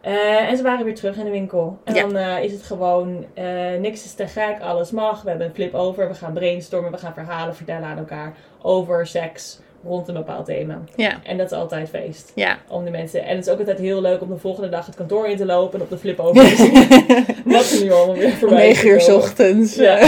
Eh, 0.01 0.49
en 0.49 0.57
ze 0.57 0.63
waren 0.63 0.85
weer 0.85 0.95
terug 0.95 1.17
in 1.17 1.25
de 1.25 1.31
winkel. 1.31 1.77
En 1.83 1.93
Ja. 1.95 2.01
dan 2.01 2.15
eh, 2.15 2.43
is 2.43 2.51
het 2.51 2.63
gewoon 2.63 3.25
eh, 3.33 3.45
niks 3.79 4.03
is 4.05 4.13
te 4.13 4.27
gek, 4.27 4.57
alles 4.61 4.91
mag. 4.91 5.21
We 5.21 5.29
hebben 5.29 5.47
een 5.47 5.53
flip 5.53 5.73
over, 5.73 6.07
we 6.07 6.13
gaan 6.13 6.33
brainstormen, 6.33 6.91
we 6.91 6.97
gaan 6.97 7.13
verhalen 7.13 7.55
vertellen 7.55 7.83
aan 7.87 7.97
elkaar 7.97 8.33
over 8.61 9.07
seks 9.07 9.59
rond 9.83 10.07
een 10.07 10.13
bepaald 10.13 10.45
thema. 10.45 10.81
Ja. 10.95 11.19
En 11.23 11.37
dat 11.37 11.51
is 11.51 11.57
altijd 11.57 11.89
feest 11.89 12.31
Ja. 12.35 12.57
om 12.69 12.83
de 12.85 12.91
mensen. 12.91 13.23
En 13.23 13.35
het 13.35 13.45
is 13.45 13.51
ook 13.53 13.59
altijd 13.59 13.79
heel 13.79 14.01
leuk 14.01 14.21
om 14.21 14.29
de 14.29 14.37
volgende 14.37 14.69
dag 14.69 14.85
het 14.85 14.95
kantoor 14.95 15.27
in 15.27 15.37
te 15.37 15.45
lopen 15.45 15.79
en 15.79 15.83
op 15.85 15.89
de 15.89 15.97
flip 15.97 16.19
over 16.19 16.43
te 16.49 16.55
zien. 16.55 16.73
Wat 17.53 17.71
er 17.71 17.83
nu 17.83 17.91
allemaal 17.91 18.15
weer 18.15 18.31
voorbij 18.31 18.69
is 18.69 18.83
9 18.83 18.89
uur 19.11 19.15
ochtends. 19.15 19.75
Ja. 19.75 20.07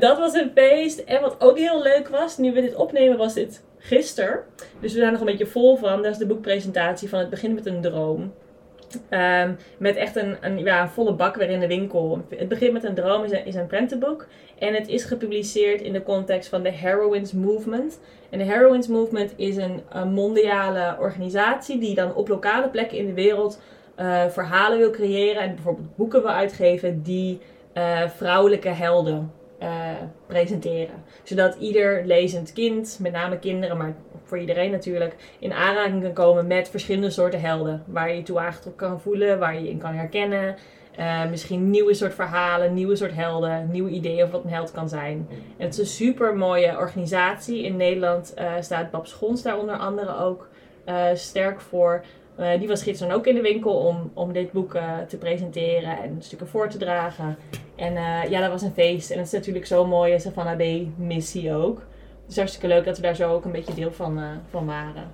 Dat 0.00 0.18
was 0.18 0.34
een 0.34 0.50
feest. 0.54 0.98
En 0.98 1.20
wat 1.20 1.36
ook 1.38 1.58
heel 1.58 1.82
leuk 1.82 2.08
was, 2.08 2.38
nu 2.38 2.52
we 2.52 2.60
dit 2.60 2.74
opnemen, 2.74 3.16
was 3.18 3.34
dit 3.34 3.62
gisteren. 3.86 4.40
Dus 4.80 4.92
we 4.92 4.98
zijn 4.98 5.12
nog 5.12 5.20
een 5.20 5.26
beetje 5.26 5.46
vol 5.46 5.76
van. 5.76 6.02
Dat 6.02 6.12
is 6.12 6.18
de 6.18 6.26
boekpresentatie 6.26 7.08
van 7.08 7.18
Het 7.18 7.30
Begin 7.30 7.54
met 7.54 7.66
een 7.66 7.80
Droom. 7.80 8.32
Ehm, 9.08 9.52
met 9.78 9.96
echt 9.96 10.16
een, 10.16 10.36
een, 10.40 10.58
ja, 10.58 10.88
volle 10.88 11.14
bak 11.14 11.36
weer 11.36 11.50
in 11.50 11.60
de 11.60 11.66
winkel. 11.66 12.24
Het 12.28 12.48
Begin 12.48 12.72
met 12.72 12.84
een 12.84 12.94
Droom 12.94 13.24
is 13.24 13.30
een, 13.30 13.56
een 13.56 13.66
prentenboek. 13.66 14.26
En 14.58 14.74
het 14.74 14.88
is 14.88 15.04
gepubliceerd 15.04 15.80
in 15.80 15.92
de 15.92 16.02
context 16.02 16.48
van 16.48 16.62
de 16.62 16.70
Heroines 16.70 17.32
Movement. 17.32 18.00
En 18.30 18.38
de 18.38 18.44
Heroines 18.44 18.86
Movement 18.86 19.32
is 19.36 19.56
een, 19.56 19.82
een 19.88 20.12
mondiale 20.12 20.96
organisatie 21.00 21.78
die 21.78 21.94
dan 21.94 22.14
op 22.14 22.28
lokale 22.28 22.68
plekken 22.68 22.98
in 22.98 23.06
de 23.06 23.14
wereld 23.14 23.60
eh, 23.94 24.26
verhalen 24.28 24.78
wil 24.78 24.90
creëren. 24.90 25.42
En 25.42 25.54
bijvoorbeeld 25.54 25.96
boeken 25.96 26.22
wil 26.22 26.30
uitgeven 26.30 27.02
die 27.02 27.40
eh, 27.72 28.08
vrouwelijke 28.08 28.68
helden 28.68 29.32
eh, 29.58 29.90
presenteren. 30.26 31.04
Zodat 31.22 31.56
ieder 31.56 32.02
lezend 32.04 32.52
kind, 32.52 32.98
met 33.02 33.12
name 33.12 33.38
kinderen, 33.38 33.76
maar 33.76 33.96
voor 34.24 34.38
iedereen 34.38 34.70
natuurlijk, 34.70 35.14
in 35.38 35.52
aanraking 35.52 36.02
kan 36.02 36.12
komen 36.12 36.46
met 36.46 36.68
verschillende 36.68 37.10
soorten 37.10 37.40
helden. 37.40 37.82
Waar 37.86 38.10
je 38.10 38.16
je 38.16 38.22
toe 38.22 38.38
aangetrokken 38.38 38.88
kan 38.88 39.00
voelen, 39.00 39.38
waar 39.38 39.60
je 39.60 39.68
in 39.68 39.78
kan 39.78 39.94
herkennen. 39.94 40.56
Eh, 40.96 41.28
misschien 41.30 41.70
nieuwe 41.70 41.94
soort 41.94 42.14
verhalen, 42.14 42.74
nieuwe 42.74 42.96
soort 42.96 43.14
helden, 43.14 43.68
nieuwe 43.70 43.90
ideeën 43.90 44.22
over 44.22 44.32
wat 44.32 44.44
een 44.44 44.50
held 44.50 44.72
kan 44.72 44.88
zijn. 44.88 45.28
Het 45.56 45.72
is 45.72 45.78
een 45.78 45.86
super 45.86 46.36
mooie 46.36 46.76
organisatie. 46.78 47.62
In 47.62 47.76
Nederland 47.76 48.34
eh, 48.34 48.52
staat 48.60 48.90
Bab 48.90 49.06
Schons 49.06 49.42
daar 49.42 49.58
onder 49.58 49.76
andere 49.76 50.18
ook 50.18 50.48
sterk 51.14 51.60
voor. 51.60 52.04
Eh, 52.36 52.58
die 52.58 52.68
was 52.68 52.82
gisteren 52.82 53.14
ook 53.14 53.26
in 53.26 53.34
de 53.34 53.40
winkel 53.40 53.72
om, 53.72 54.10
om 54.14 54.32
dit 54.32 54.52
boek 54.52 54.74
eh, 54.74 54.82
te 55.08 55.16
presenteren 55.16 55.98
en 56.02 56.16
stukken 56.18 56.48
voor 56.48 56.68
te 56.68 56.78
dragen. 56.78 57.36
En 57.76 57.96
eh, 57.96 58.30
ja, 58.30 58.40
dat 58.40 58.50
was 58.50 58.62
een 58.62 58.72
feest. 58.74 59.10
En 59.10 59.18
het 59.18 59.26
is 59.26 59.32
natuurlijk 59.32 59.66
zo'n 59.66 59.88
mooie 59.88 60.18
Savannah 60.18 60.56
Bay 60.56 60.90
missie 60.96 61.54
ook. 61.54 61.78
Het 62.22 62.30
is 62.30 62.36
hartstikke 62.36 62.68
leuk 62.68 62.84
dat 62.84 62.96
we 62.96 63.02
daar 63.02 63.16
zo 63.16 63.32
ook 63.32 63.44
een 63.44 63.52
beetje 63.52 63.74
deel 63.74 63.92
van, 63.92 64.20
van 64.50 64.66
waren. 64.66 65.10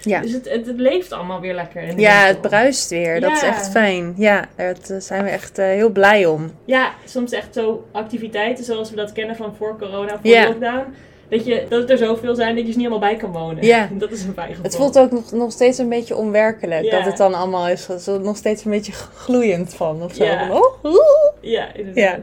Ja. 0.00 0.20
Dus 0.20 0.32
het, 0.32 0.48
het, 0.50 0.66
het 0.66 0.78
leeft 0.78 1.12
allemaal 1.12 1.40
weer 1.40 1.54
lekker 1.54 1.82
in 1.82 1.96
de 1.96 2.02
Ja, 2.02 2.26
het 2.26 2.40
bruist 2.40 2.90
weer. 2.90 3.20
Dat 3.20 3.32
is 3.32 3.42
echt 3.42 3.70
fijn. 3.70 4.14
Ja, 4.16 4.48
daar 4.56 4.76
zijn 4.98 5.24
we 5.24 5.30
echt 5.30 5.56
heel 5.56 5.90
blij 5.90 6.26
om. 6.26 6.50
Ja, 6.64 6.92
soms 7.04 7.32
echt 7.32 7.54
zo 7.54 7.86
activiteiten 7.92 8.64
zoals 8.64 8.90
we 8.90 8.96
dat 8.96 9.12
kennen 9.12 9.36
van 9.36 9.54
voor 9.54 9.78
corona, 9.78 10.18
voor 10.18 10.30
Ja. 10.30 10.46
lockdown. 10.46 10.94
Dat, 11.28 11.46
je, 11.46 11.66
dat 11.68 11.80
het 11.80 11.90
er 11.90 11.98
zoveel 11.98 12.34
zijn 12.34 12.56
dat 12.56 12.66
je 12.66 12.70
er 12.70 12.78
niet 12.78 12.86
allemaal 12.88 13.08
bij 13.08 13.18
kan 13.18 13.32
wonen. 13.32 13.64
Ja. 13.64 13.88
Dat 13.98 14.10
is 14.10 14.24
een 14.24 14.32
fijn 14.32 14.48
gevoel. 14.48 14.64
Het 14.64 14.76
voelt 14.76 14.98
ook 14.98 15.10
nog, 15.10 15.32
nog 15.32 15.52
steeds 15.52 15.78
een 15.78 15.88
beetje 15.88 16.16
onwerkelijk. 16.16 16.84
Ja. 16.84 16.90
Dat 16.90 17.04
het 17.04 17.16
dan 17.16 17.34
allemaal 17.34 17.68
is. 17.68 17.88
Er 17.88 17.94
is 17.94 18.06
nog 18.06 18.36
steeds 18.36 18.64
een 18.64 18.70
beetje 18.70 18.92
gloeiend 18.92 19.74
van. 19.74 20.02
Of 20.02 20.14
zo. 20.14 20.24
Ja. 20.24 20.50
Oh, 20.52 20.84
oeh. 20.84 21.00
Ja, 21.40 21.74
inderdaad. 21.74 22.20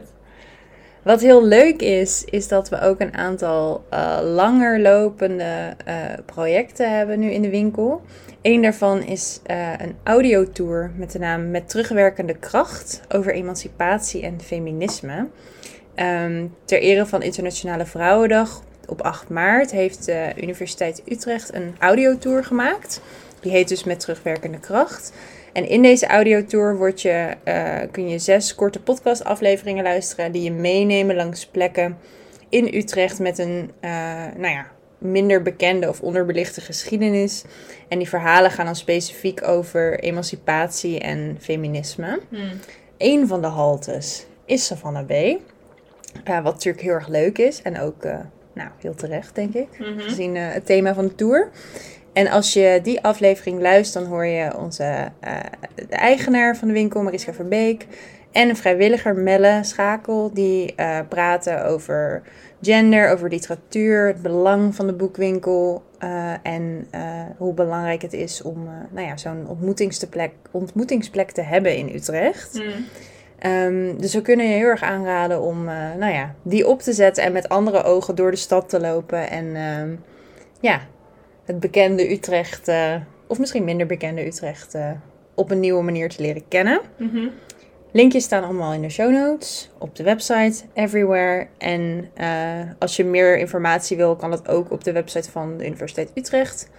Wat 1.04 1.20
heel 1.20 1.44
leuk 1.44 1.82
is, 1.82 2.24
is 2.24 2.48
dat 2.48 2.68
we 2.68 2.80
ook 2.80 3.00
een 3.00 3.16
aantal 3.16 3.84
eh, 3.90 4.18
langer 4.22 4.80
lopende 4.80 5.76
eh, 5.84 5.94
projecten 6.26 6.96
hebben 6.96 7.20
nu 7.20 7.30
in 7.30 7.42
de 7.42 7.50
winkel. 7.50 8.02
Eén 8.42 8.62
daarvan 8.62 9.02
is 9.02 9.40
eh, 9.42 9.72
een 9.78 9.96
audiotour 10.02 10.90
met 10.96 11.12
de 11.12 11.18
naam 11.18 11.50
Met 11.50 11.68
terugwerkende 11.68 12.34
kracht 12.34 13.00
over 13.08 13.34
emancipatie 13.34 14.22
en 14.22 14.40
feminisme. 14.40 15.26
Ehm, 15.94 16.46
ter 16.64 16.80
ere 16.80 17.06
van 17.06 17.22
Internationale 17.22 17.86
Vrouwendag 17.86 18.62
op 18.88 19.00
8 19.00 19.28
maart 19.28 19.70
heeft 19.70 20.04
de 20.04 20.32
Universiteit 20.36 21.02
Utrecht 21.08 21.54
een 21.54 21.74
audiotour 21.78 22.44
gemaakt. 22.44 23.00
Die 23.40 23.52
heet 23.52 23.68
dus 23.68 23.84
Met 23.84 24.00
terugwerkende 24.00 24.58
kracht. 24.58 25.12
En 25.54 25.68
in 25.68 25.82
deze 25.82 26.06
audiotour 26.06 26.76
word 26.76 27.02
je, 27.02 27.34
eh, 27.44 27.80
kun 27.90 28.08
je 28.08 28.18
zes 28.18 28.54
korte 28.54 28.80
podcastafleveringen 28.80 29.84
luisteren 29.84 30.32
die 30.32 30.42
je 30.42 30.52
meenemen 30.52 31.16
langs 31.16 31.46
plekken 31.46 31.98
in 32.48 32.74
Utrecht 32.74 33.18
met 33.18 33.38
een 33.38 33.70
eh, 33.80 33.90
nou 34.36 34.52
ja, 34.54 34.66
minder 34.98 35.42
bekende 35.42 35.88
of 35.88 36.00
onderbelichte 36.00 36.60
geschiedenis. 36.60 37.44
En 37.88 37.98
die 37.98 38.08
verhalen 38.08 38.50
gaan 38.50 38.64
dan 38.64 38.76
specifiek 38.76 39.48
over 39.48 39.98
emancipatie 40.00 40.98
en 41.00 41.36
feminisme. 41.40 42.20
Hm. 42.28 42.36
Een 42.98 43.26
van 43.26 43.40
de 43.40 43.46
haltes 43.46 44.26
is 44.44 44.66
Savannah 44.66 45.06
Bay. 45.06 45.40
Eh, 46.24 46.42
wat 46.42 46.52
natuurlijk 46.52 46.84
heel 46.84 46.92
erg 46.92 47.08
leuk 47.08 47.38
is 47.38 47.62
en 47.62 47.80
ook 47.80 48.04
nou, 48.54 48.68
heel 48.80 48.94
terecht, 48.94 49.34
denk 49.34 49.54
ik 49.54 49.68
Mhm. 49.78 49.98
gezien 50.00 50.36
eh, 50.36 50.42
het 50.48 50.66
thema 50.66 50.94
van 50.94 51.06
de 51.06 51.14
tour. 51.14 51.48
En 52.12 52.28
als 52.28 52.52
je 52.52 52.80
die 52.82 53.00
aflevering 53.02 53.60
luistert, 53.60 54.04
dan 54.04 54.12
hoor 54.12 54.24
je 54.24 54.56
onze 54.56 55.08
eh, 55.20 55.32
de 55.74 55.86
eigenaar 55.96 56.56
van 56.56 56.68
de 56.68 56.74
winkel, 56.74 57.02
Mariska 57.02 57.32
Verbeek, 57.32 57.86
en 58.32 58.48
een 58.48 58.56
vrijwilliger, 58.56 59.14
Melle 59.16 59.58
Schakel, 59.62 60.30
die 60.32 60.74
eh, 60.74 60.98
praten 61.08 61.64
over 61.64 62.22
gender, 62.62 63.10
over 63.10 63.28
literatuur, 63.28 64.06
het 64.06 64.22
belang 64.22 64.74
van 64.74 64.86
de 64.86 64.92
boekwinkel 64.92 65.82
en 66.42 66.86
hoe 67.36 67.54
belangrijk 67.54 68.02
het 68.02 68.12
is 68.12 68.42
om 68.42 68.68
nou 68.90 69.06
ja, 69.06 69.16
zo'n 69.16 69.48
ontmoetingsplek, 69.48 70.32
ontmoetingsplek 70.50 71.30
te 71.30 71.42
hebben 71.42 71.76
in 71.76 71.94
Utrecht. 71.94 72.58
Hm. 72.58 72.80
Ehm, 73.44 73.96
dus 73.96 74.14
we 74.14 74.22
kunnen 74.22 74.48
je 74.48 74.54
heel 74.54 74.68
erg 74.68 74.82
aanraden 74.82 75.40
om 75.40 75.68
eh, 75.68 75.94
nou 75.98 76.12
ja, 76.12 76.34
die 76.42 76.66
op 76.66 76.80
te 76.80 76.92
zetten 76.92 77.24
en 77.24 77.32
met 77.32 77.48
andere 77.48 77.82
ogen 77.82 78.14
door 78.14 78.30
de 78.30 78.36
stad 78.36 78.68
te 78.68 78.80
lopen. 78.80 79.30
En 79.30 79.56
ehm, 79.56 79.94
ja, 80.60 80.80
het 81.44 81.60
bekende 81.60 82.12
Utrecht, 82.12 82.68
eh, 82.68 82.94
of 83.26 83.38
misschien 83.38 83.64
minder 83.64 83.86
bekende 83.86 84.26
Utrecht, 84.26 84.74
eh, 84.74 84.90
op 85.34 85.50
een 85.50 85.60
nieuwe 85.60 85.82
manier 85.82 86.08
te 86.08 86.22
leren 86.22 86.48
kennen. 86.48 86.80
Mhm. 86.96 87.28
Linkjes 87.92 88.24
staan 88.24 88.44
allemaal 88.44 88.72
in 88.72 88.82
de 88.82 88.90
show 88.90 89.12
notes, 89.12 89.70
op 89.78 89.96
de 89.96 90.02
website, 90.02 90.64
everywhere. 90.74 91.46
En 91.58 92.10
als 92.78 92.96
je 92.96 93.04
meer 93.04 93.38
informatie 93.38 93.96
wil, 93.96 94.16
kan 94.16 94.30
dat 94.30 94.48
ook 94.48 94.70
op 94.70 94.84
de 94.84 94.92
website 94.92 95.30
van 95.30 95.56
de 95.56 95.66
Universiteit 95.66 96.10
Utrecht. 96.14 96.70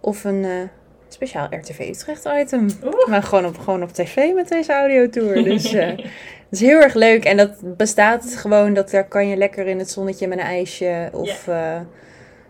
Of 0.00 0.24
een 0.24 0.70
speciaal 1.08 1.48
RTV 1.50 1.78
Utrecht 1.78 2.24
item. 2.36 2.68
Oeh. 2.84 3.06
Maar 3.08 3.22
gewoon 3.22 3.46
op, 3.46 3.58
gewoon 3.58 3.82
op 3.82 3.92
tv 3.92 4.34
met 4.34 4.48
deze 4.48 4.72
audiotour. 4.72 5.44
Dus 5.44 5.72
eh 5.72 5.96
dat 5.96 6.06
is 6.50 6.60
heel 6.60 6.80
erg 6.80 6.94
leuk. 6.94 7.24
En 7.24 7.36
dat 7.36 7.76
bestaat 7.76 8.36
gewoon, 8.36 8.74
dat 8.74 8.90
daar 8.90 9.08
kan 9.08 9.28
je 9.28 9.36
lekker 9.36 9.66
in 9.66 9.78
het 9.78 9.90
zonnetje 9.90 10.26
met 10.28 10.38
een 10.38 10.44
ijsje. 10.44 11.08
Of 11.12 11.28
s 11.28 11.48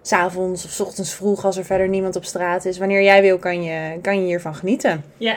s'avonds 0.08 0.64
of 0.64 0.70
s 0.70 0.80
ochtends 0.80 1.14
vroeg 1.14 1.44
als 1.44 1.56
er 1.56 1.64
verder 1.64 1.88
niemand 1.88 2.16
op 2.16 2.24
straat 2.24 2.64
is. 2.64 2.78
Wanneer 2.78 3.02
jij 3.02 3.22
wil, 3.22 3.38
kan 3.38 3.62
je, 3.62 3.98
kan 4.02 4.20
je 4.20 4.26
hiervan 4.26 4.54
genieten. 4.54 5.04
Ja. 5.16 5.36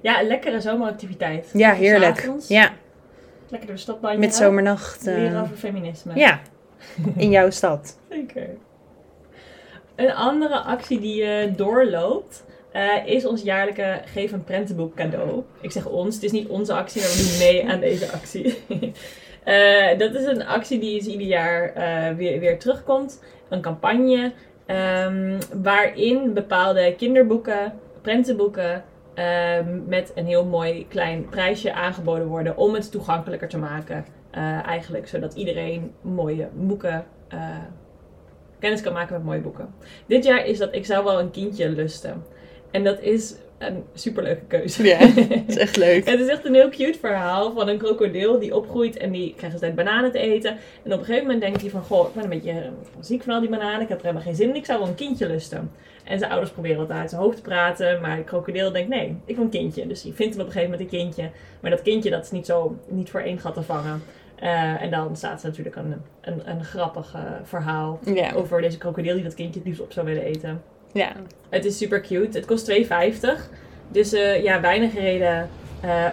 Ja, 0.00 0.20
een 0.20 0.26
lekkere 0.26 0.60
zomeractiviteit. 0.60 1.48
Ja, 1.52 1.72
heerlijk. 1.72 2.30
Ja, 2.48 2.72
Lekker 3.48 3.68
door 3.68 3.76
de 3.76 3.82
stad 3.82 4.18
met 4.18 4.34
zomernacht. 4.34 5.04
Leren 5.04 5.42
over 5.42 5.56
feminisme. 5.56 6.12
ja, 6.14 6.40
in 7.16 7.30
jouw 7.30 7.50
stad. 7.50 7.98
Zeker. 8.10 8.48
Een 9.96 10.14
andere 10.14 10.58
actie 10.58 11.00
die 11.00 11.24
je 11.24 11.52
doorloopt 11.56 12.44
eh, 12.72 13.06
is 13.06 13.26
ons 13.26 13.42
jaarlijke 13.42 14.00
Geef 14.04 14.32
een 14.32 14.44
prentenboek 14.44 14.94
cadeau. 14.94 15.42
Ik 15.60 15.72
zeg 15.72 15.86
ons, 15.86 16.14
het 16.14 16.24
is 16.24 16.32
niet 16.32 16.48
onze 16.48 16.72
actie, 16.72 17.00
maar 17.00 17.10
we 17.10 17.28
doen 17.28 17.38
mee 17.38 17.68
aan 17.68 17.80
deze 17.80 18.12
actie. 18.12 18.54
Eh, 19.46 19.98
dat 19.98 20.14
is 20.14 20.24
een 20.24 20.46
actie 20.46 20.78
die 20.78 20.96
is 20.96 21.06
ieder 21.06 21.26
jaar 21.26 21.72
eh, 21.72 22.16
weer, 22.16 22.40
weer 22.40 22.58
terugkomt. 22.58 23.22
Een 23.48 23.60
campagne 23.60 24.32
ehm, 24.66 25.40
waarin 25.62 26.34
bepaalde 26.34 26.94
kinderboeken, 26.96 27.72
prentenboeken 28.02 28.84
ehm, 29.14 29.88
met 29.88 30.12
een 30.14 30.26
heel 30.26 30.44
mooi 30.44 30.86
klein 30.88 31.28
prijsje 31.28 31.72
aangeboden 31.72 32.26
worden 32.26 32.56
om 32.56 32.74
het 32.74 32.90
toegankelijker 32.90 33.48
te 33.48 33.58
maken. 33.58 34.04
Eh, 34.30 34.66
eigenlijk, 34.66 35.08
zodat 35.08 35.34
iedereen 35.34 35.92
mooie 36.00 36.48
boeken 36.54 37.04
eh, 37.28 37.38
kennis 38.58 38.80
kan 38.80 38.92
maken 38.92 39.14
met 39.14 39.24
mooie 39.24 39.40
boeken. 39.40 39.74
Dit 40.06 40.24
jaar 40.24 40.46
is 40.46 40.58
dat 40.58 40.74
Ik 40.74 40.86
zou 40.86 41.04
wel 41.04 41.20
een 41.20 41.30
kindje 41.30 41.68
lusten. 41.68 42.24
En 42.70 42.84
dat 42.84 43.00
is 43.00 43.34
een 43.58 43.84
superleuke 43.94 44.44
keuze. 44.46 44.84
Ja, 44.84 44.98
dat 45.28 45.42
is 45.46 45.56
echt 45.56 45.76
leuk. 45.76 46.08
Het 46.08 46.20
is 46.20 46.28
echt 46.28 46.44
een 46.44 46.54
heel 46.54 46.68
cute 46.68 46.98
verhaal 46.98 47.52
van 47.52 47.68
een 47.68 47.78
krokodil 47.78 48.38
die 48.38 48.54
opgroeit 48.54 48.96
en 48.96 49.12
die 49.12 49.34
krijgt 49.36 49.54
altijd 49.54 49.74
bananen 49.74 50.12
te 50.12 50.18
eten. 50.18 50.50
En 50.82 50.92
op 50.92 50.98
een 50.98 51.04
gegeven 51.04 51.22
moment 51.22 51.40
denkt 51.40 51.60
hij 51.60 51.70
van, 51.70 51.82
goh, 51.82 52.08
ik 52.08 52.14
ben 52.14 52.22
een 52.22 52.28
beetje 52.28 52.70
ziek 53.00 53.22
van 53.22 53.34
al 53.34 53.40
die 53.40 53.48
bananen, 53.48 53.80
ik 53.80 53.88
heb 53.88 53.98
er 53.98 54.04
helemaal 54.04 54.24
geen 54.24 54.34
zin 54.34 54.48
in, 54.48 54.56
ik 54.56 54.64
zou 54.64 54.78
wel 54.78 54.88
een 54.88 54.94
kindje 54.94 55.26
lusten. 55.26 55.70
En 56.04 56.18
zijn 56.18 56.30
ouders 56.30 56.52
proberen 56.52 56.80
het 56.80 56.90
uit 56.90 57.10
zijn 57.10 57.22
hoofd 57.22 57.36
te 57.36 57.42
praten, 57.42 58.00
maar 58.00 58.16
de 58.16 58.24
krokodil 58.24 58.72
denkt, 58.72 58.88
nee, 58.88 59.16
ik 59.24 59.34
wil 59.34 59.44
een 59.44 59.50
kindje. 59.50 59.86
Dus 59.86 60.02
hij 60.02 60.12
vindt 60.12 60.32
hem 60.32 60.42
op 60.42 60.46
een 60.46 60.52
gegeven 60.52 60.70
moment 60.70 60.92
een 60.92 60.98
kindje. 60.98 61.30
Maar 61.60 61.70
dat 61.70 61.82
kindje, 61.82 62.10
dat 62.10 62.24
is 62.24 62.30
niet 62.30 62.46
zo, 62.46 62.76
niet 62.88 63.10
voor 63.10 63.20
één 63.20 63.38
gat 63.38 63.54
te 63.54 63.62
vangen. 63.62 64.02
Eh, 64.36 64.82
en 64.82 64.90
dan 64.90 65.16
staat 65.16 65.42
er 65.42 65.48
natuurlijk 65.48 65.76
een, 65.76 65.94
een, 66.20 66.50
een 66.50 66.64
grappig 66.64 67.14
eh, 67.14 67.20
verhaal 67.42 67.98
Ja, 68.14 68.32
over 68.32 68.60
deze 68.60 68.78
krokodil 68.78 69.14
die 69.14 69.22
dat 69.22 69.34
kindje 69.34 69.58
het 69.58 69.68
liefst 69.68 69.82
op 69.82 69.92
zou 69.92 70.06
willen 70.06 70.22
eten. 70.22 70.62
ja. 70.92 71.12
Het 71.48 71.64
is 71.64 71.76
super 71.76 72.00
cute. 72.00 72.36
Het 72.38 72.46
kost 72.46 72.70
2,50. 72.70 73.50
Dus 73.88 74.12
eh, 74.12 74.42
ja, 74.42 74.60
weinig 74.60 74.94
reden 74.94 75.48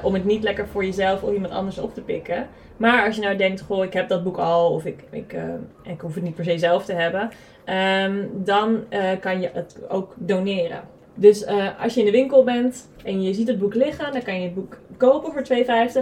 om 0.01 0.13
het 0.13 0.25
niet 0.25 0.43
lekker 0.43 0.67
voor 0.67 0.85
jezelf 0.85 1.23
of 1.23 1.33
iemand 1.33 1.53
anders 1.53 1.77
op 1.77 1.93
te 1.93 2.01
pikken. 2.01 2.47
Maar 2.77 3.05
als 3.05 3.15
je 3.15 3.21
nou 3.21 3.35
denkt, 3.35 3.61
goh, 3.61 3.83
ik 3.83 3.93
heb 3.93 4.07
dat 4.07 4.23
boek 4.23 4.37
al 4.37 4.73
of 4.73 4.85
ik, 4.85 5.03
ik, 5.09 5.35
ik 5.83 6.01
hoef 6.01 6.13
het 6.13 6.23
niet 6.23 6.35
per 6.35 6.43
se 6.43 6.57
zelf 6.57 6.85
te 6.85 6.93
hebben. 6.93 7.29
ehm, 7.65 8.17
dan 8.33 8.83
kan 9.19 9.41
je 9.41 9.49
het 9.53 9.79
ook 9.89 10.13
doneren. 10.17 10.81
Dus 11.15 11.43
eh, 11.43 11.81
als 11.81 11.93
je 11.93 11.99
in 11.99 12.05
de 12.05 12.11
winkel 12.11 12.43
bent 12.43 12.89
en 13.03 13.21
je 13.21 13.33
ziet 13.33 13.47
het 13.47 13.59
boek 13.59 13.73
liggen, 13.73 14.11
dan 14.11 14.23
kan 14.23 14.35
je 14.35 14.41
het 14.41 14.55
boek 14.55 14.77
kopen 14.97 15.33
voor 15.33 15.43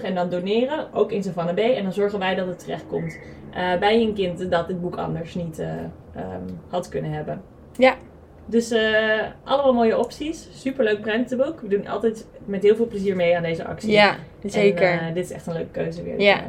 2,50 0.02 0.04
en 0.04 0.16
dan 0.16 0.30
doneren, 0.30 0.94
ook 0.94 1.12
in 1.12 1.24
Savannah 1.24 1.56
B. 1.56 1.60
En 1.60 1.84
dan 1.84 1.94
zorgen 1.94 2.20
wij 2.20 2.36
dat 2.36 2.48
het 2.48 2.60
terechtkomt 2.60 3.18
eh, 3.54 3.80
bij 3.80 4.02
een 4.02 4.14
kind 4.14 4.52
dat 4.52 4.68
dit 4.68 4.82
boek 4.82 4.98
anders 4.98 5.36
niet 5.36 5.60
eh, 5.60 5.68
ehm, 6.16 6.50
had 6.68 6.90
kunnen 6.90 7.12
hebben. 7.12 7.42
Ja. 7.78 7.96
Dus 8.46 8.74
allemaal 9.44 9.74
mooie 9.74 9.98
opties. 9.98 10.48
Superleuk 10.54 11.02
prentenboek. 11.02 11.62
We 11.62 11.68
doen 11.68 11.88
altijd 11.88 12.28
met 12.46 12.64
heel 12.64 12.76
veel 12.76 12.88
plezier 12.88 13.16
mee 13.16 13.36
aan 13.38 13.44
deze 13.44 13.66
actie. 13.66 13.92
ja 13.92 14.16
zeker. 14.44 15.00
En, 15.00 15.14
dit 15.14 15.26
is 15.26 15.32
echt 15.32 15.48
een 15.48 15.54
leuke 15.54 15.72
keuze 15.72 16.04
weer. 16.04 16.22
Ja. 16.22 16.44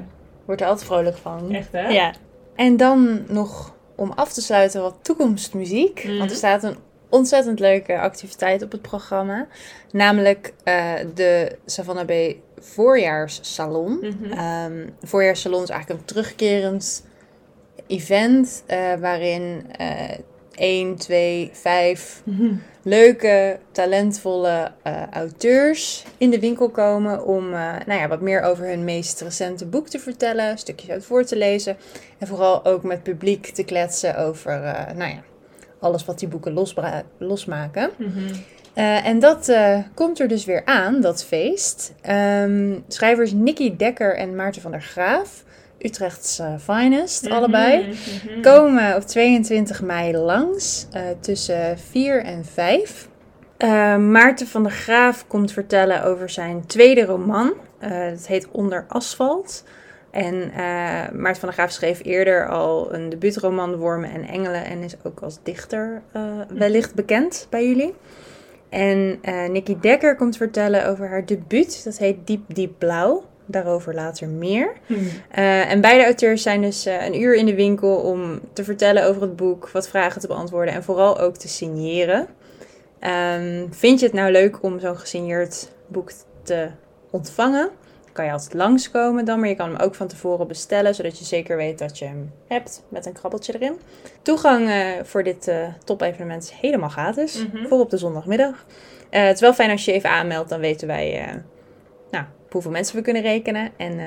Wordt 0.44 0.60
er 0.60 0.66
altijd 0.66 0.86
vrolijk 0.86 1.16
van. 1.16 1.54
Echt 1.54 1.72
hè? 1.72 1.88
Ja. 1.88 2.12
En 2.54 2.76
dan 2.76 3.24
nog 3.28 3.74
om 3.96 4.12
af 4.14 4.32
te 4.32 4.42
sluiten 4.42 4.82
wat 4.82 4.98
toekomstmuziek. 5.02 6.04
Mhm. 6.04 6.18
Want 6.18 6.30
er 6.30 6.36
staat 6.36 6.62
een 6.62 6.76
ontzettend 7.12 7.60
leuke 7.60 7.98
activiteit 8.00 8.62
op 8.62 8.72
het 8.72 8.82
programma. 8.82 9.46
Namelijk 9.90 10.52
eh, 10.64 10.92
de 11.14 11.56
Savannah 11.66 12.06
Bay 12.06 12.40
Voorjaarssalon. 12.58 14.14
Ehm, 14.30 14.86
voorjaarssalon 15.02 15.62
is 15.62 15.68
eigenlijk 15.68 16.00
een 16.00 16.06
terugkerend 16.06 17.06
event 17.86 18.62
eh, 18.66 18.94
waarin 19.00 19.66
eh 19.78 20.18
1, 20.54 20.96
2, 20.96 21.50
5 21.52 22.20
Mhm. 22.24 22.54
leuke, 22.82 23.58
talentvolle 23.72 24.72
eh, 24.82 25.02
auteurs 25.10 26.04
in 26.18 26.30
de 26.30 26.40
winkel 26.40 26.68
komen 26.70 27.24
om 27.26 27.50
nou 27.50 27.92
ja, 27.94 28.08
wat 28.08 28.20
meer 28.20 28.42
over 28.42 28.66
hun 28.66 28.84
meest 28.84 29.20
recente 29.20 29.66
boek 29.66 29.88
te 29.88 29.98
vertellen, 29.98 30.58
stukjes 30.58 30.90
uit 30.90 31.04
voor 31.04 31.24
te 31.24 31.36
lezen 31.36 31.76
en 32.18 32.26
vooral 32.26 32.64
ook 32.64 32.82
met 32.82 33.02
publiek 33.02 33.46
te 33.46 33.64
kletsen 33.64 34.16
over 34.16 34.60
nou 34.96 35.10
ja, 35.10 35.22
alles 35.82 36.04
wat 36.04 36.18
die 36.18 36.28
boeken 36.28 36.66
losmaken. 37.18 37.90
Mhm. 37.96 38.10
Eh, 38.74 39.06
en 39.06 39.18
dat 39.18 39.48
eh, 39.48 39.78
komt 39.94 40.20
er 40.20 40.28
dus 40.28 40.44
weer 40.44 40.64
aan, 40.64 41.00
dat 41.00 41.24
feest. 41.24 41.92
Ehm, 42.00 42.78
schrijvers 42.88 43.32
Nicky 43.32 43.76
Dekker 43.76 44.16
en 44.16 44.36
Maarten 44.36 44.62
van 44.62 44.70
der 44.70 44.82
Graaf, 44.82 45.44
Utrecht's 45.78 46.38
eh, 46.38 46.54
finest, 46.58 47.30
allebei, 47.30 47.78
Mhm, 47.78 48.32
mhm. 48.32 48.42
komen 48.42 48.96
op 48.96 49.02
22 49.02 49.82
mei 49.82 50.16
langs 50.16 50.86
tussen 51.20 51.78
4 51.78 52.24
en 52.24 52.44
5. 52.44 53.08
Eh, 53.56 53.96
Maarten 53.96 54.46
van 54.46 54.62
der 54.62 54.72
Graaf 54.72 55.26
komt 55.26 55.52
vertellen 55.52 56.04
over 56.04 56.30
zijn 56.30 56.66
tweede 56.66 57.04
roman. 57.04 57.52
Het 57.78 58.26
heet 58.26 58.48
Onder 58.50 58.84
Asfalt. 58.88 59.64
En 60.12 60.50
Maarten 61.12 61.40
van 61.40 61.48
der 61.48 61.52
Graaf 61.52 61.70
schreef 61.70 62.04
eerder 62.04 62.48
al 62.48 62.94
een 62.94 63.08
debuutroman 63.08 63.76
Wormen 63.76 64.10
en 64.10 64.28
Engelen 64.28 64.64
en 64.64 64.82
is 64.82 64.96
ook 65.02 65.20
als 65.20 65.38
dichter 65.42 66.02
eh, 66.12 66.22
wellicht 66.48 66.94
bekend 66.94 67.46
bij 67.50 67.68
jullie. 67.68 67.94
En 68.68 69.18
eh 69.22 69.48
Nicky 69.48 69.76
Dekker 69.80 70.16
komt 70.16 70.36
vertellen 70.36 70.86
over 70.86 71.08
haar 71.08 71.26
debuut. 71.26 71.84
Dat 71.84 71.98
heet 71.98 72.26
Diep 72.26 72.54
Diep 72.54 72.72
Blauw. 72.78 73.24
Daarover 73.46 73.94
later 73.94 74.28
meer. 74.28 74.72
Hm. 74.86 74.94
Eh, 75.30 75.70
en 75.70 75.80
beide 75.80 76.04
auteurs 76.04 76.42
zijn 76.42 76.60
dus 76.60 76.84
een 76.84 77.20
uur 77.20 77.34
in 77.34 77.46
de 77.46 77.54
winkel 77.54 77.96
om 77.96 78.40
te 78.52 78.64
vertellen 78.64 79.04
over 79.04 79.22
het 79.22 79.36
boek, 79.36 79.68
wat 79.68 79.88
vragen 79.88 80.20
te 80.20 80.26
beantwoorden 80.26 80.74
en 80.74 80.82
vooral 80.82 81.18
ook 81.20 81.36
te 81.36 81.48
signeren. 81.48 82.26
Ehm, 82.98 83.66
vind 83.70 84.00
je 84.00 84.06
het 84.06 84.14
nou 84.14 84.32
leuk 84.32 84.62
om 84.62 84.80
zo'n 84.80 84.96
gesigneerd 84.96 85.72
boek 85.86 86.10
te 86.42 86.68
ontvangen? 87.10 87.70
Kan 88.12 88.24
je 88.24 88.32
altijd 88.32 88.54
langskomen 88.54 89.24
dan, 89.24 89.40
maar 89.40 89.48
je 89.48 89.54
kan 89.54 89.70
hem 89.72 89.80
ook 89.80 89.94
van 89.94 90.06
tevoren 90.06 90.46
bestellen, 90.48 90.94
zodat 90.94 91.18
je 91.18 91.24
zeker 91.24 91.56
weet 91.56 91.78
dat 91.78 91.98
je 91.98 92.04
hem 92.04 92.32
hebt 92.48 92.82
met 92.88 93.06
een 93.06 93.12
krabbeltje 93.12 93.54
erin. 93.54 93.78
Toegang 94.22 94.68
eh, 94.68 94.86
voor 95.02 95.22
dit 95.22 95.48
eh 95.48 95.66
top-evenement 95.84 96.42
is 96.42 96.50
helemaal 96.50 96.88
gratis, 96.88 97.46
Mhm. 97.52 97.66
voor 97.66 97.80
op 97.80 97.90
de 97.90 97.96
zondagmiddag. 97.98 98.64
Eh, 99.10 99.24
het 99.24 99.34
is 99.34 99.40
wel 99.40 99.54
fijn 99.54 99.70
als 99.70 99.84
je 99.84 99.90
je 99.90 99.96
even 99.96 100.10
aanmeldt, 100.10 100.48
dan 100.48 100.60
weten 100.60 100.86
wij 100.86 101.34
nou, 102.10 102.24
op 102.44 102.52
hoeveel 102.52 102.70
mensen 102.70 102.96
we 102.96 103.02
kunnen 103.02 103.22
rekenen. 103.22 103.70
En 103.76 103.98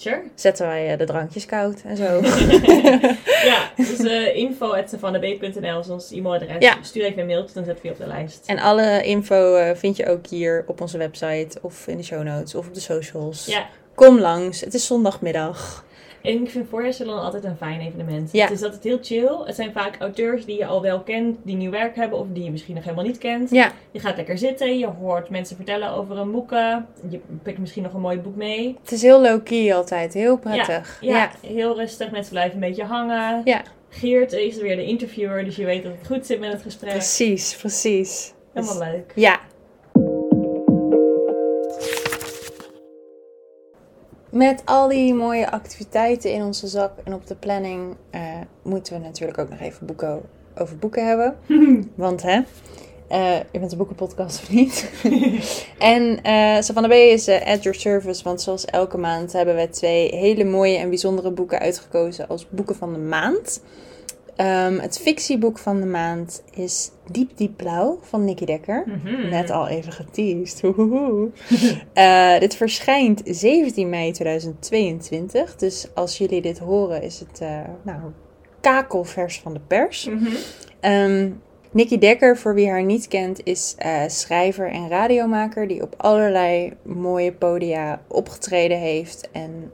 Sure. 0.00 0.22
zetten 0.34 0.66
wij 0.66 0.92
eh, 0.92 0.98
de 0.98 1.04
drankjes 1.04 1.46
koud 1.46 1.82
en 1.84 1.96
zo. 1.96 2.20
ja, 3.50 3.70
dus 3.76 3.98
uh, 3.98 4.36
info.savannab.nl 4.36 5.80
is 5.80 5.88
ons 5.88 6.12
e-mailadres. 6.12 6.56
Ja. 6.62 6.78
Stuur 6.82 7.04
even 7.04 7.20
een 7.20 7.26
mailtje, 7.26 7.54
dan 7.54 7.64
zetten 7.64 7.82
we 7.82 7.88
je 7.88 7.94
op 7.94 8.00
de 8.00 8.06
lijst. 8.06 8.46
en 8.46 8.58
alle 8.58 9.02
info 9.02 9.54
eh, 9.54 9.76
vind 9.76 9.96
je 9.96 10.06
ook 10.06 10.26
hier 10.26 10.64
op 10.66 10.80
onze 10.80 10.98
website 10.98 11.58
of 11.62 11.86
in 11.86 11.96
de 11.96 12.02
show 12.02 12.22
notes 12.22 12.54
of 12.54 12.66
op 12.66 12.74
de 12.74 12.80
socials. 12.80 13.46
Ja, 13.46 13.66
Kom 13.94 14.20
langs, 14.20 14.60
het 14.60 14.74
is 14.74 14.86
zondagmiddag. 14.86 15.84
En 16.22 16.42
ik 16.42 16.50
vind 16.50 16.68
voorjaarssalon 16.68 17.20
altijd 17.20 17.44
een 17.44 17.56
fijn 17.56 17.80
evenement. 17.80 18.32
Ja. 18.32 18.44
Het 18.44 18.52
is 18.54 18.62
altijd 18.62 18.84
heel 18.84 18.98
chill. 19.02 19.36
Het 19.44 19.54
zijn 19.54 19.72
vaak 19.72 19.96
auteurs 19.98 20.44
die 20.44 20.58
je 20.58 20.66
al 20.66 20.82
wel 20.82 21.00
kent, 21.00 21.36
die 21.42 21.56
nieuw 21.56 21.70
werk 21.70 21.96
hebben 21.96 22.18
of 22.18 22.26
die 22.32 22.44
je 22.44 22.50
misschien 22.50 22.74
nog 22.74 22.84
helemaal 22.84 23.04
niet 23.04 23.18
kent. 23.18 23.50
Ja, 23.50 23.72
Je 23.90 24.00
gaat 24.00 24.16
lekker 24.16 24.38
zitten, 24.38 24.78
je 24.78 24.86
hoort 24.86 25.30
mensen 25.30 25.56
vertellen 25.56 25.90
over 25.90 26.16
hun 26.16 26.30
boeken. 26.30 26.86
Je 27.08 27.20
pikt 27.42 27.58
misschien 27.58 27.82
nog 27.82 27.92
een 27.94 28.00
mooi 28.00 28.18
boek 28.18 28.36
mee. 28.36 28.76
het 28.82 28.92
is 28.92 29.02
heel 29.02 29.20
low-key 29.20 29.74
altijd, 29.74 30.14
heel 30.14 30.38
prettig. 30.38 30.98
Ja, 31.00 31.30
heel 31.46 31.76
rustig. 31.76 32.10
Mensen 32.10 32.32
blijven 32.32 32.54
een 32.54 32.68
beetje 32.68 32.84
hangen. 32.84 33.40
Ja. 33.44 33.62
Geert 33.90 34.32
is 34.32 34.56
weer 34.56 34.76
de 34.76 34.84
interviewer, 34.84 35.44
dus 35.44 35.56
je 35.56 35.64
weet 35.64 35.82
dat 35.82 35.92
het 35.98 36.06
goed 36.06 36.26
zit 36.26 36.40
met 36.40 36.52
het 36.52 36.62
gesprek. 36.62 36.92
precies, 36.92 37.56
precies. 37.56 38.32
Helemaal 38.52 38.78
Dus- 38.78 38.88
leuk. 38.88 39.12
Ja. 39.14 39.40
Met 44.38 44.62
al 44.64 44.88
die 44.88 45.14
mooie 45.14 45.50
activiteiten 45.50 46.32
in 46.32 46.42
onze 46.42 46.66
zak 46.66 46.92
en 47.04 47.14
op 47.14 47.26
de 47.26 47.34
planning 47.34 47.96
eh, 48.10 48.22
moeten 48.62 48.92
we 48.92 48.98
natuurlijk 48.98 49.38
ook 49.38 49.48
nog 49.48 49.60
even 49.60 49.86
boeken 49.86 50.20
over 50.58 50.78
boeken 50.78 51.06
hebben. 51.06 51.36
Want 51.94 52.22
hè, 52.22 52.40
eh, 53.08 53.36
je 53.52 53.58
bent 53.58 53.72
een 53.72 53.78
boekenpodcast 53.78 54.42
of 54.42 54.50
niet? 54.50 54.90
en 55.78 56.22
eh 56.22 56.60
Savannah 56.60 56.90
B 56.90 56.94
is 56.94 57.26
eh, 57.26 57.46
at 57.46 57.62
your 57.62 57.78
service, 57.78 58.24
want 58.24 58.40
zoals 58.40 58.64
elke 58.64 58.98
maand 58.98 59.32
hebben 59.32 59.56
we 59.56 59.68
twee 59.68 60.14
hele 60.14 60.44
mooie 60.44 60.76
en 60.76 60.88
bijzondere 60.88 61.30
boeken 61.30 61.58
uitgekozen 61.58 62.28
als 62.28 62.48
boeken 62.48 62.76
van 62.76 62.92
de 62.92 62.98
maand. 62.98 63.62
Ehm, 64.38 64.78
het 64.78 64.98
fictieboek 64.98 65.58
van 65.58 65.80
de 65.80 65.86
maand 65.86 66.42
is 66.50 66.90
Diep 67.10 67.30
Diep 67.34 67.56
Blauw 67.56 67.98
van 68.02 68.24
Nicky 68.24 68.44
Dekker. 68.44 68.84
Mhm. 68.86 69.28
Net 69.28 69.50
al 69.50 69.68
even 69.68 69.92
geteased. 69.92 70.62
Eh, 71.92 72.38
dit 72.38 72.56
verschijnt 72.56 73.22
17 73.24 73.88
mei 73.88 74.12
2022. 74.12 75.56
Dus 75.56 75.88
als 75.94 76.18
jullie 76.18 76.40
dit 76.40 76.58
horen, 76.58 77.02
is 77.02 77.20
het 77.20 77.40
eh, 77.40 77.60
nou, 77.82 77.98
kakelvers 78.60 79.40
van 79.40 79.52
de 79.52 79.60
pers. 79.66 80.10
Ehm 80.80 81.30
Nicky 81.70 81.98
Dekker, 81.98 82.36
voor 82.36 82.54
wie 82.54 82.68
haar 82.68 82.84
niet 82.84 83.08
kent, 83.08 83.40
is 83.44 83.74
eh, 83.78 84.02
schrijver 84.06 84.70
en 84.70 84.88
radiomaker 84.88 85.68
die 85.68 85.82
op 85.82 85.94
allerlei 85.96 86.72
mooie 86.82 87.32
podia 87.32 88.00
opgetreden 88.08 88.78
heeft 88.78 89.28
en 89.32 89.72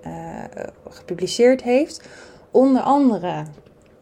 gepubliceerd 0.89 1.63
heeft. 1.63 2.09
Onder 2.51 2.83
andere 2.83 3.45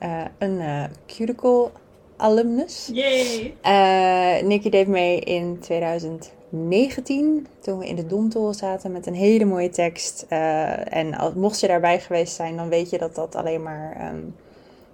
eh, 0.02 0.20
een 0.38 0.60
eh, 0.60 0.84
Cuticle 1.06 1.70
alumnus. 2.16 2.90
Yay! 2.92 3.54
Eh 3.60 4.42
Nicky 4.46 4.68
deed 4.68 4.86
mee 4.86 5.20
in 5.20 5.58
2019, 5.60 7.46
toen 7.60 7.78
we 7.78 7.86
in 7.86 7.96
de 7.96 8.06
Domtoren 8.06 8.54
zaten 8.54 8.92
met 8.92 9.06
een 9.06 9.14
hele 9.14 9.44
mooie 9.44 9.70
tekst. 9.70 10.26
En 10.28 11.14
als, 11.14 11.34
mocht 11.34 11.60
je 11.60 11.66
daarbij 11.66 12.00
geweest 12.00 12.34
zijn, 12.34 12.56
dan 12.56 12.68
weet 12.68 12.90
je 12.90 12.98
dat 12.98 13.14
dat 13.14 13.34
alleen 13.34 13.62
maar 13.62 13.96
ehm, 13.98 14.20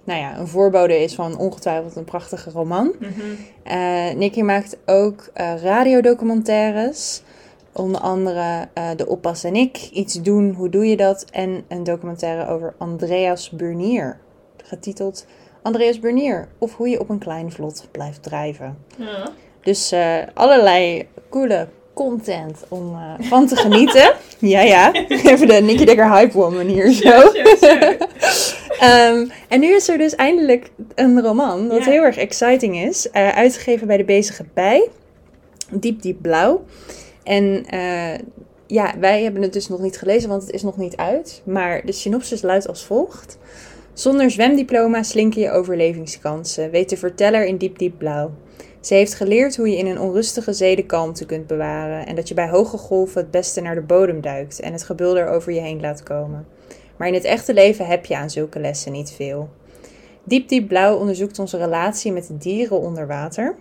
nou 0.03 0.19
ja, 0.19 0.37
een 0.37 0.47
voorbode 0.47 1.03
is 1.03 1.15
van 1.15 1.37
ongetwijfeld 1.37 1.95
een 1.95 2.03
prachtige 2.03 2.49
roman. 2.49 2.93
Eh 3.63 4.13
Nicky 4.15 4.41
maakt 4.41 4.77
ook 4.85 5.29
radiodocumentaires. 5.61 7.21
Onder 7.73 8.01
andere 8.01 8.67
De 8.95 9.07
Oppas 9.07 9.43
en 9.43 9.55
ik, 9.55 9.89
Iets 9.91 10.21
doen, 10.21 10.53
hoe 10.53 10.69
doe 10.69 10.85
je 10.85 10.97
dat? 10.97 11.25
En 11.31 11.63
een 11.67 11.83
documentaire 11.83 12.47
over 12.47 12.73
Andreas 12.77 13.49
Burnier, 13.49 14.17
getiteld 14.69 15.25
Andreas 15.61 15.99
Burnier, 15.99 16.47
of 16.57 16.75
hoe 16.75 16.89
je 16.89 16.99
op 16.99 17.09
een 17.09 17.19
klein 17.19 17.51
vlot 17.51 17.87
blijft 17.91 18.23
drijven. 18.23 18.77
Ja. 18.97 19.29
Dus 19.61 19.91
eh, 19.91 20.17
allerlei 20.33 21.07
coole 21.29 21.67
content 21.93 22.63
om 22.67 22.93
eh, 22.95 23.27
van 23.27 23.47
te 23.47 23.55
genieten. 23.55 24.13
ja, 24.39 24.61
ja. 24.61 24.93
Even 25.07 25.47
de 25.47 25.53
Nicky 25.53 25.85
Dekker 25.85 26.11
hype 26.11 26.33
woman 26.37 26.67
hier 26.67 26.91
zo. 26.91 27.21
Ehm, 28.79 29.25
en 29.47 29.59
nu 29.59 29.75
is 29.75 29.89
er 29.89 29.97
dus 29.97 30.15
eindelijk 30.15 30.69
een 30.95 31.21
roman, 31.21 31.67
wat 31.67 31.83
Ja. 31.85 31.91
heel 31.91 32.03
erg 32.03 32.17
exciting 32.17 32.77
is. 32.77 33.09
eh, 33.09 33.29
uitgegeven 33.29 33.87
bij 33.87 33.97
de 33.97 34.03
Bezige 34.03 34.45
Bij. 34.53 34.89
Diep, 35.71 36.01
diep 36.01 36.21
blauw. 36.21 36.63
En 37.23 37.65
ja, 38.67 38.93
wij 38.99 39.23
hebben 39.23 39.41
het 39.41 39.53
dus 39.53 39.67
nog 39.67 39.79
niet 39.79 39.97
gelezen, 39.97 40.29
want 40.29 40.41
het 40.41 40.51
is 40.51 40.63
nog 40.63 40.77
niet 40.77 40.95
uit. 40.97 41.41
Maar 41.45 41.85
de 41.85 41.91
synopsis 41.91 42.41
luidt 42.41 42.67
als 42.67 42.83
volgt. 42.85 43.37
Zonder 43.99 44.31
zwemdiploma 44.31 45.03
slinken 45.03 45.41
je 45.41 45.51
overlevingskansen, 45.51 46.71
weet 46.71 46.89
de 46.89 46.97
verteller 46.97 47.45
in 47.45 47.57
diep, 47.57 47.77
diep 47.77 47.97
blauw. 47.97 48.31
Ze 48.79 48.93
heeft 48.93 49.13
geleerd 49.13 49.55
hoe 49.55 49.69
je 49.69 49.77
in 49.77 49.85
een 49.87 49.99
onrustige 49.99 50.53
zee 50.53 50.75
de 50.75 50.85
kalmte 50.85 51.25
kunt 51.25 51.47
bewaren 51.47 52.05
en 52.05 52.15
dat 52.15 52.27
je 52.27 52.33
bij 52.33 52.49
hoge 52.49 52.77
golven 52.77 53.21
het 53.21 53.31
beste 53.31 53.61
naar 53.61 53.75
de 53.75 53.81
bodem 53.81 54.21
duikt 54.21 54.59
en 54.59 54.71
het 54.71 54.83
gebulder 54.83 55.27
over 55.27 55.53
je 55.53 55.59
heen 55.59 55.81
laat 55.81 56.03
komen. 56.03 56.47
Maar 56.97 57.07
in 57.07 57.13
het 57.13 57.23
echte 57.23 57.53
leven 57.53 57.85
heb 57.85 58.05
je 58.05 58.17
aan 58.17 58.29
zulke 58.29 58.59
lessen 58.59 58.91
niet 58.91 59.11
veel. 59.11 59.49
Diep 60.23 60.49
Diep 60.49 60.67
Blauw 60.67 60.97
onderzoekt 60.97 61.39
onze 61.39 61.57
relatie 61.57 62.11
met 62.11 62.27
de 62.27 62.37
dieren 62.37 62.79
onder 62.79 63.07
water, 63.07 63.55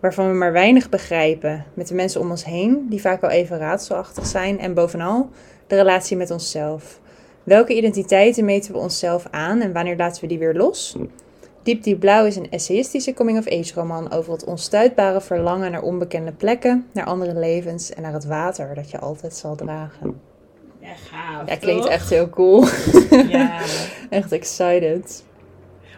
waarvan 0.00 0.28
we 0.28 0.34
maar 0.34 0.52
weinig 0.52 0.88
begrijpen, 0.88 1.64
met 1.74 1.88
de 1.88 1.94
mensen 1.94 2.20
om 2.20 2.30
ons 2.30 2.44
heen, 2.44 2.86
die 2.90 3.00
vaak 3.00 3.20
wel 3.20 3.30
even 3.30 3.58
raadselachtig 3.58 4.26
zijn, 4.26 4.58
en 4.58 4.74
bovenal 4.74 5.28
de 5.66 5.76
relatie 5.76 6.16
met 6.16 6.30
onszelf. 6.30 7.00
Welke 7.48 7.76
identiteiten 7.76 8.44
meten 8.44 8.72
we 8.72 8.78
onszelf 8.78 9.26
aan 9.30 9.60
en 9.60 9.72
wanneer 9.72 9.96
laten 9.96 10.20
we 10.20 10.26
die 10.28 10.38
weer 10.38 10.54
los? 10.54 10.96
Diep 11.62 11.82
Diep 11.82 12.00
Blauw 12.00 12.26
is 12.26 12.36
een 12.36 12.50
essayistische 12.50 13.14
coming-of-age 13.14 13.74
roman 13.74 14.12
over 14.12 14.32
het 14.32 14.44
onstuitbare 14.44 15.20
verlangen 15.20 15.70
naar 15.70 15.82
onbekende 15.82 16.32
plekken, 16.32 16.86
naar 16.92 17.04
andere 17.04 17.38
levens 17.38 17.92
en 17.92 18.02
naar 18.02 18.12
het 18.12 18.24
water 18.24 18.74
dat 18.74 18.90
je 18.90 18.98
altijd 18.98 19.34
zal 19.34 19.56
dragen. 19.56 20.20
Ja, 20.80 20.94
gaaf. 20.94 21.48
Ja, 21.48 21.56
klinkt 21.56 21.82
toch? 21.82 21.90
echt 21.90 22.10
heel 22.10 22.30
cool. 22.30 22.64
Ja. 23.28 23.60
Echt 24.10 24.32
excited. 24.32 25.24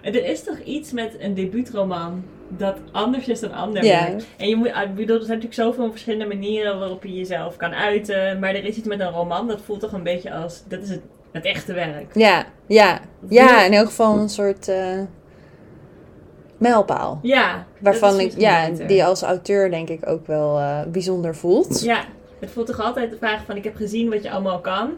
Er 0.02 0.24
is 0.24 0.44
toch 0.44 0.58
iets 0.58 0.92
met 0.92 1.16
een 1.18 1.34
debuutroman 1.34 2.24
dat 2.48 2.76
anders 2.92 3.28
is 3.28 3.40
dan 3.40 3.52
ander 3.52 3.84
Ja. 3.84 4.16
En 4.36 4.48
je 4.48 4.56
moet, 4.56 4.66
ik 4.66 4.94
bedoel, 4.94 5.16
er 5.16 5.24
zijn 5.24 5.38
natuurlijk 5.38 5.54
zoveel 5.54 5.90
verschillende 5.90 6.26
manieren 6.26 6.78
waarop 6.78 7.04
je 7.04 7.14
jezelf 7.14 7.56
kan 7.56 7.74
uiten. 7.74 8.38
Maar 8.38 8.54
er 8.54 8.64
is 8.64 8.76
iets 8.76 8.86
met 8.86 9.00
een 9.00 9.10
roman, 9.10 9.48
dat 9.48 9.60
voelt 9.60 9.80
toch 9.80 9.92
een 9.92 10.02
beetje 10.02 10.32
als, 10.32 10.62
dat 10.68 10.82
is 10.82 10.88
het, 10.88 11.00
het 11.32 11.44
echte 11.44 11.72
werk. 11.72 12.06
Ja, 12.14 12.44
ja. 12.66 13.00
Ja, 13.28 13.64
in 13.64 13.72
elk 13.72 13.86
geval 13.86 14.18
een 14.18 14.28
soort 14.28 14.68
eh 14.68 14.98
mijlpaal. 16.58 17.18
Ja. 17.22 17.66
Waarvan 17.78 18.20
ik, 18.20 18.32
ja, 18.36 18.68
beter. 18.70 18.86
die 18.86 19.04
als 19.04 19.22
auteur 19.22 19.70
denk 19.70 19.88
ik 19.88 20.08
ook 20.08 20.26
wel 20.26 20.58
eh, 20.58 20.80
bijzonder 20.86 21.36
voelt. 21.36 21.82
Ja, 21.82 22.04
het 22.40 22.50
voelt 22.50 22.66
toch 22.66 22.80
altijd 22.80 23.10
de 23.10 23.16
vraag 23.16 23.44
van, 23.44 23.56
ik 23.56 23.64
heb 23.64 23.76
gezien 23.76 24.10
wat 24.10 24.22
je 24.22 24.30
allemaal 24.30 24.60
kan. 24.60 24.88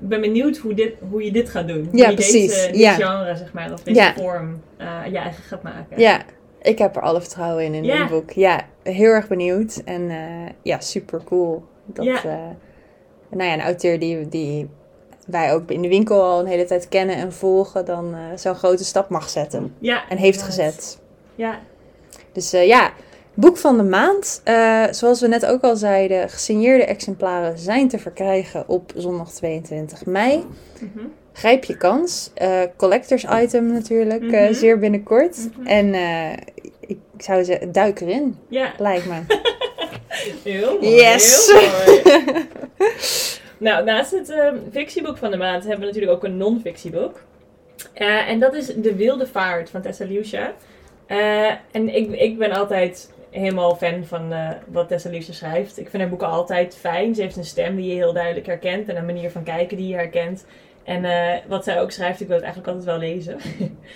Ik 0.00 0.08
ben 0.08 0.20
benieuwd 0.20 0.56
hoe, 0.56 0.74
dit, 0.74 0.92
hoe 1.10 1.24
je 1.24 1.32
dit 1.32 1.48
gaat 1.50 1.68
doen. 1.68 1.88
Ja, 1.92 1.98
hoe 2.02 2.08
je 2.08 2.14
precies. 2.14 2.54
Deze, 2.54 2.66
dit 2.70 2.80
Ja. 2.80 2.92
genre, 2.92 3.36
zeg 3.36 3.52
maar, 3.52 3.72
of 3.72 3.82
deze 3.82 4.00
Ja. 4.00 4.14
vorm 4.14 4.60
eh, 4.76 4.86
je 5.10 5.18
eigen 5.18 5.42
gaat 5.42 5.62
maken. 5.62 6.00
Ja, 6.00 6.22
Ik 6.62 6.78
heb 6.78 6.96
er 6.96 7.02
alle 7.02 7.20
vertrouwen 7.20 7.64
in, 7.64 7.74
in 7.74 7.84
Ja. 7.84 7.98
dit 7.98 8.08
boek. 8.08 8.30
Ja, 8.30 8.60
heel 8.82 9.10
erg 9.10 9.28
benieuwd. 9.28 9.82
En 9.84 10.10
ja, 10.62 10.80
super 10.80 11.20
cool. 11.24 11.64
Dat, 11.86 12.04
nou 12.04 13.44
ja, 13.50 13.52
een 13.52 13.60
auteur 13.60 13.98
die, 13.98 14.28
die 14.28 14.68
wij 15.26 15.52
ook 15.54 15.70
in 15.70 15.82
de 15.82 15.88
winkel 15.88 16.22
al 16.22 16.40
een 16.40 16.46
hele 16.46 16.64
tijd 16.64 16.88
kennen 16.88 17.16
en 17.16 17.32
volgen, 17.32 17.84
dan 17.84 18.14
eh, 18.14 18.20
zo'n 18.36 18.54
grote 18.54 18.84
stap 18.84 19.08
mag 19.08 19.28
zetten. 19.28 19.74
Ja, 19.78 20.08
En 20.08 20.16
heeft 20.16 20.40
inderdaad. 20.40 20.66
gezet. 20.74 20.98
Ja, 21.34 21.58
Dus 22.32 22.52
eh, 22.52 22.66
ja, 22.66 22.92
boek 23.34 23.56
van 23.56 23.76
de 23.76 23.82
maand. 23.82 24.40
Eh, 24.44 24.84
zoals 24.90 25.20
we 25.20 25.26
net 25.28 25.46
ook 25.46 25.62
al 25.62 25.76
zeiden, 25.76 26.30
gesigneerde 26.30 26.84
exemplaren 26.84 27.58
zijn 27.58 27.88
te 27.88 27.98
verkrijgen 27.98 28.64
op 28.68 28.92
zondag 28.96 29.30
22 29.32 30.06
mei. 30.06 30.44
Mhm. 30.80 31.04
Grijp 31.32 31.64
je 31.64 31.76
kans. 31.76 32.30
Collectors 32.76 33.24
item 33.42 33.72
natuurlijk, 33.72 34.22
Mhm. 34.22 34.52
zeer 34.54 34.78
binnenkort. 34.78 35.36
Mhm. 35.56 35.66
En 35.66 35.94
ik 36.80 36.98
zou 37.18 37.44
zeggen, 37.44 37.72
duik 37.72 38.00
erin, 38.00 38.38
ja. 38.48 38.72
lijkt 38.78 39.06
me. 39.06 39.20
Heel 40.44 40.78
mooi. 40.80 40.94
Yes. 40.94 41.52
Heel 41.52 41.70
mooi. 41.86 42.46
nou, 43.58 43.84
naast 43.84 44.10
het 44.10 44.30
ehm, 44.30 44.56
fictieboek 44.72 45.16
van 45.16 45.30
de 45.30 45.36
maand 45.36 45.62
hebben 45.62 45.80
we 45.80 45.86
natuurlijk 45.86 46.12
ook 46.12 46.24
een 46.24 46.36
non-fictieboek. 46.36 47.22
Eh, 47.92 48.28
en 48.28 48.40
dat 48.40 48.54
is 48.54 48.66
De 48.66 48.94
Wilde 48.94 49.26
Vaart 49.26 49.70
van 49.70 49.82
Tessa 49.82 50.04
Lucia. 50.04 50.52
Eh, 51.06 51.50
en 51.70 51.94
ik, 51.94 52.10
ik 52.10 52.38
ben 52.38 52.52
altijd 52.52 53.12
helemaal 53.30 53.76
fan 53.76 54.04
van 54.04 54.32
eh, 54.32 54.50
wat 54.66 54.88
Tessa 54.88 55.10
Lucia 55.10 55.32
schrijft. 55.32 55.78
Ik 55.78 55.88
vind 55.88 56.02
haar 56.02 56.10
boeken 56.10 56.28
altijd 56.28 56.76
fijn. 56.76 57.14
Ze 57.14 57.22
heeft 57.22 57.36
een 57.36 57.44
stem 57.44 57.76
die 57.76 57.88
je 57.88 57.94
heel 57.94 58.12
duidelijk 58.12 58.46
herkent 58.46 58.88
en 58.88 58.96
een 58.96 59.06
manier 59.06 59.30
van 59.30 59.42
kijken 59.42 59.76
die 59.76 59.88
je 59.88 59.94
herkent. 59.94 60.46
En 60.84 61.04
wat 61.48 61.64
zij 61.64 61.80
ook 61.80 61.90
schrijft, 61.90 62.20
ik 62.20 62.26
wil 62.26 62.36
het 62.36 62.44
eigenlijk 62.44 62.74
altijd 62.74 62.98
wel 62.98 63.08
lezen. 63.08 63.36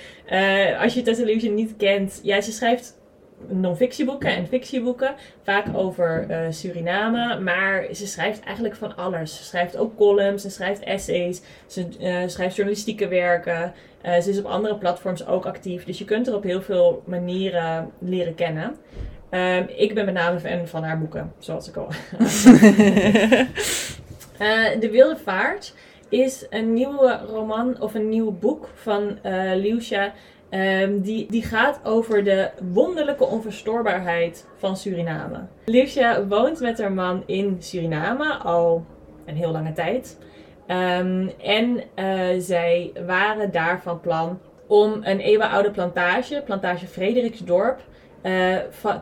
Als 0.82 0.94
je 0.94 1.02
Tessa 1.02 1.24
Lucia 1.24 1.50
niet 1.50 1.74
kent, 1.76 2.20
ja, 2.22 2.40
ze 2.40 2.52
schrijft 2.52 2.98
non-fictieboeken 3.46 4.36
en 4.36 4.46
fictieboeken. 4.46 5.14
Vaak 5.42 5.66
over 5.74 6.26
eh, 6.28 6.46
Suriname, 6.50 7.40
maar 7.40 7.86
ze 7.92 8.06
schrijft 8.06 8.40
eigenlijk 8.44 8.76
van 8.76 8.96
alles. 8.96 9.36
Ze 9.36 9.44
schrijft 9.44 9.76
ook 9.76 9.96
columns, 9.96 10.42
ze 10.42 10.50
schrijft 10.50 10.80
essays, 10.80 11.40
ze 11.66 11.86
eh, 12.00 12.22
schrijft 12.26 12.56
journalistieke 12.56 13.08
werken. 13.08 13.72
Eh, 14.00 14.20
ze 14.20 14.30
is 14.30 14.38
op 14.38 14.44
andere 14.44 14.76
platforms 14.76 15.26
ook 15.26 15.46
actief, 15.46 15.84
dus 15.84 15.98
je 15.98 16.04
kunt 16.04 16.26
er 16.26 16.34
op 16.34 16.42
heel 16.42 16.62
veel 16.62 17.02
manieren 17.06 17.90
leren 17.98 18.34
kennen. 18.34 18.76
Ehm, 19.30 19.64
ik 19.76 19.94
ben 19.94 20.04
met 20.04 20.14
name 20.14 20.40
fan 20.40 20.66
van 20.66 20.82
haar 20.82 20.98
boeken, 20.98 21.32
zoals 21.38 21.68
ik 21.68 21.76
al 21.76 21.88
De 24.80 24.88
Wilde 24.90 25.16
Vaart 25.16 25.74
is 26.08 26.46
een 26.50 26.72
nieuwe 26.72 27.20
roman 27.26 27.80
of 27.80 27.94
een 27.94 28.08
nieuw 28.08 28.30
boek 28.30 28.68
van 28.74 29.18
Liusha. 29.54 30.12
Ehm, 30.48 31.00
die, 31.00 31.26
die 31.30 31.42
gaat 31.42 31.80
over 31.84 32.24
de 32.24 32.50
wonderlijke 32.72 33.24
onverstoorbaarheid 33.24 34.46
van 34.56 34.76
Suriname. 34.76 35.46
Liusha 35.64 36.26
woont 36.26 36.60
met 36.60 36.78
haar 36.78 36.92
man 36.92 37.22
in 37.26 37.56
Suriname 37.58 38.34
al 38.34 38.84
een 39.24 39.36
heel 39.36 39.52
lange 39.52 39.72
tijd. 39.72 40.18
Ehm, 40.66 41.28
en 41.42 41.80
eh, 41.94 42.26
zij 42.38 42.92
waren 43.06 43.52
daar 43.52 43.82
van 43.82 44.00
plan 44.00 44.38
om 44.66 45.00
een 45.02 45.20
eeuwenoude 45.20 45.70
plantage, 45.70 46.42
plantage 46.44 46.86
Frederiksdorp, 46.86 47.80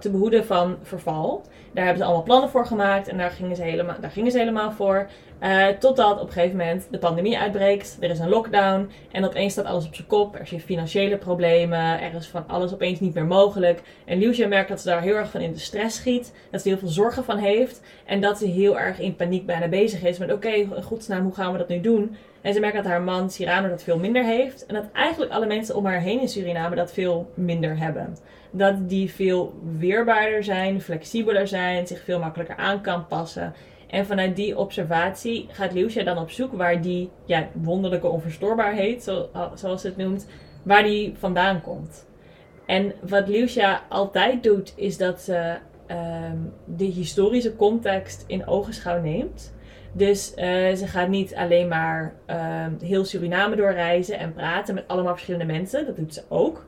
te 0.00 0.11
behoeden 0.11 0.46
van 0.46 0.76
verval. 0.83 1.42
Daar 1.72 1.85
hebben 1.85 2.02
ze 2.02 2.09
allemaal 2.09 2.26
plannen 2.26 2.50
voor 2.50 2.66
gemaakt 2.66 3.09
en 3.09 3.18
daar 3.18 3.31
gingen 3.31 3.57
ze 3.57 3.62
helemaal, 3.62 3.96
daar 4.00 4.11
gingen 4.11 4.31
ze 4.31 4.38
helemaal 4.38 4.72
voor. 4.72 5.09
Eh, 5.38 5.66
totdat 5.66 6.20
op 6.20 6.26
een 6.26 6.33
gegeven 6.33 6.57
moment 6.57 6.87
de 6.90 6.98
pandemie 6.98 7.38
uitbreekt, 7.38 7.96
er 8.00 8.11
is 8.11 8.18
een 8.18 8.29
lockdown 8.29 8.90
en 9.12 9.24
opeens 9.24 9.52
staat 9.52 9.64
alles 9.64 9.87
op 9.87 9.94
zijn 9.94 10.07
kop. 10.07 10.35
Er 10.35 10.46
zijn 10.46 10.61
financiële 10.61 11.16
problemen, 11.16 12.00
er 12.00 12.14
is 12.14 12.26
van 12.26 12.44
alles 12.46 12.72
opeens 12.72 13.00
niet 13.00 13.14
meer 13.14 13.24
mogelijk. 13.24 13.83
En 14.05 14.18
Liusja 14.18 14.46
merkt 14.46 14.68
dat 14.68 14.81
ze 14.81 14.88
daar 14.88 15.02
heel 15.02 15.14
erg 15.14 15.31
van 15.31 15.40
in 15.40 15.52
de 15.52 15.59
stress 15.59 15.96
schiet, 15.96 16.35
dat 16.50 16.62
ze 16.62 16.68
heel 16.68 16.79
veel 16.79 16.88
zorgen 16.88 17.24
van 17.24 17.38
heeft 17.38 17.83
en 18.07 18.20
dat 18.20 18.38
ze 18.38 18.46
heel 18.46 18.79
erg 18.79 18.98
in 18.98 19.16
paniek 19.16 19.46
bijna 19.46 19.68
bezig 19.68 20.02
is 20.02 20.18
met 20.18 20.33
oké, 20.33 20.48
in 20.48 20.83
godsnaam, 20.83 21.22
hoe 21.22 21.35
gaan 21.35 21.52
we 21.52 21.59
dat 21.59 21.68
nu 21.68 21.81
doen? 21.81 22.16
En 22.40 22.55
ze 22.55 22.61
merkt 22.61 22.76
dat 22.76 22.85
haar 22.85 23.02
man 23.02 23.31
Cyrano 23.31 23.68
dat 23.68 23.83
veel 23.83 23.98
minder 23.98 24.24
heeft 24.24 24.66
en 24.66 24.74
dat 24.74 24.85
eigenlijk 24.92 25.33
alle 25.33 25.46
mensen 25.46 25.76
om 25.76 25.87
haar 25.87 26.00
heen 26.00 26.20
in 26.20 26.29
Suriname 26.29 26.76
dat 26.76 26.92
veel 26.92 27.31
minder 27.35 27.79
hebben. 27.79 28.16
Dat 28.57 28.88
die 28.88 29.11
veel 29.11 29.55
weerbaarder 29.79 30.45
zijn, 30.45 30.81
flexibeler 30.81 31.49
zijn, 31.49 31.87
zich 31.87 32.05
veel 32.05 32.19
makkelijker 32.19 32.57
aan 32.57 32.81
kan 32.81 33.07
passen. 33.07 33.55
En 33.87 34.07
vanuit 34.07 34.37
die 34.37 34.59
observatie 34.59 35.47
gaat 35.51 35.73
Liusja 35.73 36.03
dan 36.03 36.19
op 36.19 36.31
zoek 36.31 36.53
waar 36.53 36.81
die 36.83 37.11
ja, 37.25 37.49
wonderlijke 37.53 38.09
onverstoorbaarheid, 38.09 39.03
zo, 39.03 39.29
zoals 39.55 39.81
ze 39.81 39.87
het 39.87 39.97
noemt, 39.97 40.27
waar 40.62 40.83
die 40.83 41.14
vandaan 41.19 41.61
komt. 41.61 42.07
En 42.66 42.92
wat 43.09 43.29
Liusja 43.29 43.83
altijd 43.88 44.42
doet, 44.42 44.73
is 44.77 44.97
dat 44.97 45.21
ze 45.21 45.57
ehm, 45.87 46.37
de 46.64 46.85
historische 46.85 47.57
context 47.57 48.25
in 48.27 48.47
ogenschouw 48.47 49.01
neemt. 49.01 49.55
Dus 49.92 50.35
eh, 50.35 50.75
ze 50.75 50.87
gaat 50.87 51.09
niet 51.09 51.35
alleen 51.35 51.69
maar 51.69 52.14
ehm, 52.27 52.73
heel 52.81 53.05
Suriname 53.05 53.57
doorreizen 53.57 54.19
en 54.19 54.33
praten 54.33 54.75
met 54.75 54.88
allemaal 54.88 55.12
verschillende 55.12 55.53
mensen. 55.53 55.87
Dat 55.87 55.97
doet 55.97 56.14
ze 56.14 56.23
ook. 56.29 56.66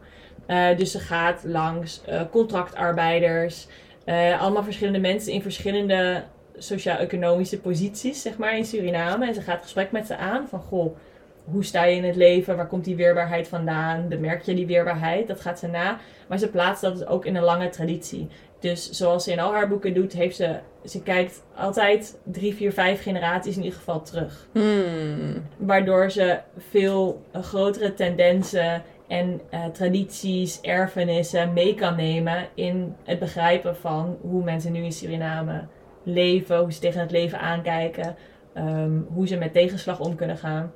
Eh, 0.49 0.77
dus 0.77 0.91
ze 0.91 0.99
gaat 0.99 1.43
langs 1.45 2.03
eh, 2.05 2.21
contractarbeiders, 2.31 3.67
eh, 4.05 4.41
allemaal 4.41 4.63
verschillende 4.63 4.99
mensen 4.99 5.33
in 5.33 5.43
verschillende 5.43 6.23
sociaal-economische 6.57 7.61
posities, 7.61 8.23
zeg 8.23 8.39
maar, 8.39 8.57
in 8.57 8.65
Suriname. 8.65 9.27
En 9.27 9.35
ze 9.35 9.41
gaat 9.41 9.63
gesprek 9.63 9.93
met 9.93 10.07
ze 10.07 10.17
aan 10.17 10.49
van, 10.49 10.61
goh, 10.61 10.97
hoe 11.45 11.65
sta 11.65 11.85
je 11.85 11.97
in 11.97 12.05
het 12.05 12.17
leven? 12.17 12.57
Waar 12.57 12.67
komt 12.67 12.85
die 12.85 12.97
weerbaarheid 12.97 13.49
vandaan? 13.49 14.09
Bemerk 14.09 14.43
je 14.43 14.55
die 14.55 14.67
weerbaarheid? 14.67 15.29
Dat 15.29 15.41
gaat 15.41 15.59
ze 15.59 15.67
na. 15.67 15.99
Maar 16.29 16.39
ze 16.39 16.49
plaatst 16.49 16.83
dat 16.83 16.99
dus 16.99 17.07
ook 17.07 17.25
in 17.25 17.37
een 17.37 17.43
lange 17.43 17.69
traditie. 17.69 18.29
Dus 18.61 18.91
zoals 18.91 19.25
ze 19.25 19.33
in 19.33 19.41
al 19.41 19.53
haar 19.53 19.69
boeken 19.69 19.95
doet, 19.95 20.13
heeft 20.13 20.37
ze, 20.37 20.59
ze 20.85 21.03
kijkt 21.03 21.43
altijd 21.57 22.19
drie, 22.25 22.55
vier, 22.55 22.73
vijf 22.73 23.03
generaties 23.03 23.57
in 23.57 23.63
ieder 23.63 23.79
geval 23.79 24.03
terug. 24.03 24.49
Hmm. 24.53 25.47
Waardoor 25.57 26.11
ze 26.11 26.39
veel 26.71 27.23
grotere 27.33 27.95
tendensen 27.95 28.83
en 29.09 29.41
eh, 29.51 29.65
tradities, 29.65 30.61
erfenissen 30.61 31.53
mee 31.53 31.75
kan 31.75 31.97
nemen 31.97 32.49
in 32.55 32.95
het 33.05 33.19
begrijpen 33.19 33.77
van 33.77 34.19
hoe 34.21 34.45
mensen 34.45 34.73
nu 34.73 34.83
in 34.85 34.93
Suriname 34.93 35.67
leven, 36.03 36.59
hoe 36.59 36.73
ze 36.73 36.81
tegen 36.81 37.01
het 37.01 37.11
leven 37.11 37.41
aankijken, 37.41 38.17
ehm, 38.55 39.01
hoe 39.13 39.27
ze 39.27 39.37
met 39.37 39.53
tegenslag 39.53 40.01
om 40.01 40.15
kunnen 40.15 40.37
gaan. 40.37 40.73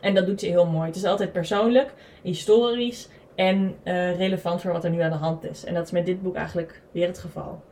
En 0.00 0.14
dat 0.14 0.26
doet 0.26 0.40
ze 0.40 0.46
heel 0.46 0.66
mooi. 0.66 0.86
Het 0.86 0.96
is 0.96 1.04
altijd 1.04 1.32
persoonlijk, 1.32 1.94
historisch 2.22 3.08
en 3.34 3.76
eh, 3.82 4.16
relevant 4.16 4.60
voor 4.60 4.72
wat 4.72 4.84
er 4.84 4.90
nu 4.90 5.00
aan 5.00 5.10
de 5.10 5.16
hand 5.16 5.44
is. 5.44 5.64
En 5.64 5.74
dat 5.74 5.84
is 5.84 5.90
met 5.90 6.06
dit 6.06 6.22
boek 6.22 6.34
eigenlijk 6.34 6.82
weer 6.92 7.06
het 7.06 7.18
geval. 7.18 7.62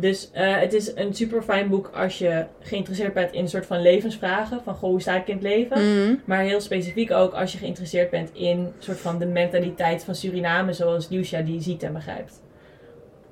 Dus 0.00 0.30
eh, 0.32 0.58
het 0.58 0.72
is 0.72 0.94
een 0.96 1.14
super 1.14 1.42
fijn 1.42 1.68
boek 1.68 1.90
als 1.94 2.18
je 2.18 2.44
geïnteresseerd 2.60 3.14
bent 3.14 3.32
in 3.32 3.42
een 3.42 3.48
soort 3.48 3.66
van 3.66 3.82
levensvragen. 3.82 4.60
Van 4.64 4.74
goh, 4.74 4.90
hoe 4.90 5.00
sta 5.00 5.16
ik 5.16 5.26
in 5.28 5.34
het 5.34 5.42
leven? 5.42 5.76
Hmm. 5.76 6.20
Maar 6.24 6.40
heel 6.42 6.60
specifiek 6.60 7.10
ook 7.10 7.32
als 7.32 7.52
je 7.52 7.58
geïnteresseerd 7.58 8.10
bent 8.10 8.30
in 8.32 8.58
een 8.58 8.72
soort 8.78 8.98
van 9.00 9.18
de 9.18 9.26
mentaliteit 9.26 10.04
van 10.04 10.14
Suriname 10.14 10.72
zoals 10.72 11.08
Lucia 11.08 11.40
die 11.40 11.60
ziet 11.62 11.82
en 11.82 11.92
begrijpt. 11.92 12.42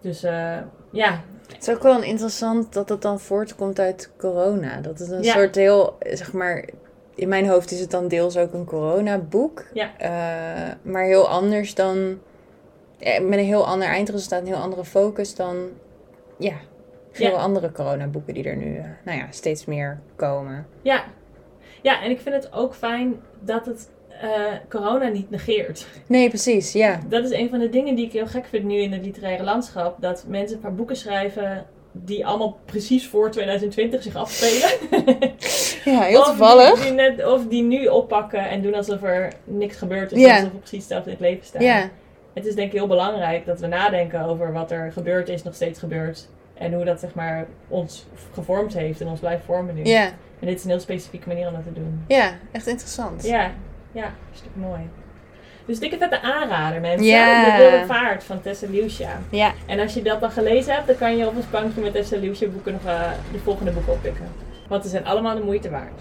Dus 0.01 0.23
eh, 0.23 0.57
ja, 0.91 1.21
Het 1.53 1.69
is 1.69 1.75
ook 1.75 1.83
wel 1.83 2.03
interessant 2.03 2.73
dat 2.73 2.89
het 2.89 3.03
dan 3.03 3.21
voortkomt 3.21 3.79
uit 3.79 4.11
corona. 4.19 4.81
Dat 4.81 4.99
het 4.99 5.11
een 5.11 5.23
Ja. 5.23 5.33
soort 5.33 5.55
heel, 5.55 5.97
zeg 6.01 6.33
maar, 6.33 6.65
in 7.15 7.29
mijn 7.29 7.49
hoofd 7.49 7.71
is 7.71 7.81
het 7.81 7.91
dan 7.91 8.09
deels 8.09 8.37
ook 8.37 8.53
een 8.53 8.65
coronaboek. 8.65 9.65
Ja. 9.73 9.91
Eh, 9.99 10.75
maar 10.83 11.05
heel 11.05 11.29
anders 11.29 11.75
dan, 11.75 12.19
met 12.99 13.39
een 13.39 13.45
heel 13.45 13.67
ander 13.67 13.89
eindresultaat, 13.89 14.41
een 14.41 14.47
heel 14.47 14.57
andere 14.57 14.85
focus 14.85 15.35
dan, 15.35 15.57
ja, 16.39 16.55
veel 17.13 17.31
Ja. 17.31 17.37
andere 17.37 17.73
coronaboeken 17.73 18.35
die 18.35 18.45
er 18.45 18.57
nu, 18.57 18.77
eh, 18.77 18.85
nou 19.05 19.19
ja, 19.19 19.27
steeds 19.31 19.65
meer 19.65 20.01
komen. 20.17 20.67
ja. 20.83 21.05
Ja, 21.83 22.03
en 22.03 22.11
ik 22.11 22.21
vind 22.21 22.35
het 22.35 22.53
ook 22.53 22.75
fijn 22.75 23.15
dat 23.41 23.67
het 23.67 23.89
eh, 24.21 24.31
corona 24.69 25.09
niet 25.09 25.31
negeert. 25.31 25.87
Nee, 26.07 26.29
precies, 26.29 26.73
ja. 26.73 27.01
Dat 27.09 27.25
is 27.25 27.31
een 27.31 27.49
van 27.51 27.59
de 27.59 27.69
dingen 27.69 27.95
die 27.95 28.05
ik 28.07 28.13
heel 28.13 28.27
gek 28.27 28.45
vind 28.47 28.65
nu 28.65 28.75
in 28.77 28.93
het 28.93 29.05
literaire 29.05 29.43
landschap. 29.45 30.01
Dat 30.01 30.25
mensen 30.29 30.57
een 30.57 30.63
paar 30.63 30.75
boeken 30.75 30.97
schrijven 30.97 31.67
die 31.93 32.27
allemaal 32.27 32.59
precies 32.65 33.09
voor 33.09 33.31
2020 33.31 34.03
zich 34.03 34.15
afspelen. 34.15 34.71
Ja, 35.85 36.01
heel 36.03 36.21
Of 36.21 36.27
toevallig. 36.27 36.75
Die, 36.75 36.83
die 36.83 36.93
net, 36.93 37.27
of 37.27 37.47
die 37.47 37.63
nu 37.63 37.87
oppakken 37.87 38.49
en 38.49 38.63
doen 38.63 38.75
alsof 38.75 39.03
er 39.03 39.33
niks 39.45 39.77
gebeurd 39.77 40.13
is. 40.13 40.25
Alsof 40.27 40.51
we 40.53 40.59
precies 40.59 40.79
hetzelfde 40.79 41.11
in 41.11 41.17
het 41.17 41.25
leven 41.27 41.45
staan. 41.47 41.63
Ja, 41.63 41.89
Het 42.39 42.47
is 42.47 42.55
denk 42.55 42.73
ik 42.73 42.79
heel 42.79 42.87
belangrijk 42.87 43.47
dat 43.47 43.61
we 43.61 43.67
nadenken 43.67 44.25
over 44.25 44.53
wat 44.53 44.71
er 44.71 44.93
gebeurd 44.93 45.29
is, 45.29 45.43
nog 45.43 45.55
steeds 45.55 45.79
gebeurt. 45.79 46.29
En 46.55 46.73
hoe 46.73 46.85
dat 46.85 47.01
zeg 47.01 47.15
maar 47.15 47.47
ons 47.69 48.07
gevormd 48.33 48.75
heeft 48.75 49.01
en 49.01 49.07
ons 49.07 49.21
blijft 49.21 49.45
vormen 49.45 49.75
nu. 49.75 49.85
ja, 49.85 50.05
En 50.41 50.47
dit 50.47 50.57
is 50.57 50.65
een 50.65 50.71
heel 50.71 50.81
specifieke 50.81 51.29
manier 51.29 51.47
om 51.47 51.53
dat 51.53 51.63
te 51.65 51.73
doen. 51.73 52.05
ja, 52.09 52.33
echt 52.53 52.67
interessant. 52.67 53.27
Ja, 53.27 53.51
ja, 53.93 54.13
stuk 54.33 54.51
mooi. 54.55 54.81
Dus 55.67 55.79
dikke 55.79 55.99
vette 55.99 56.21
aanrader 56.21 56.81
mensen. 56.81 57.07
Ja. 57.07 57.57
De 57.57 57.63
Wilde 57.63 57.87
Vaart 57.87 58.25
van 58.25 58.41
Tessa 58.43 58.67
Liusja. 58.71 59.21
Ja, 59.31 59.53
En 59.67 59.81
als 59.81 59.95
je 59.95 60.03
dat 60.03 60.21
dan 60.21 60.31
gelezen 60.31 60.75
hebt, 60.75 60.87
dan 60.87 60.97
kan 60.97 61.17
je 61.17 61.27
op 61.27 61.35
een 61.35 61.45
bankje 61.51 61.81
met 61.81 61.93
Tessa 61.93 62.17
Liusja 62.17 62.47
boeken 62.47 62.73
nog 62.73 62.85
eh, 62.85 63.11
de 63.33 63.39
volgende 63.39 63.71
boeken 63.71 63.93
oppikken. 63.93 64.29
Want 64.69 64.83
ze 64.83 64.89
zijn 64.89 65.05
allemaal 65.05 65.35
de 65.35 65.43
moeite 65.45 65.71
waard. 65.71 66.01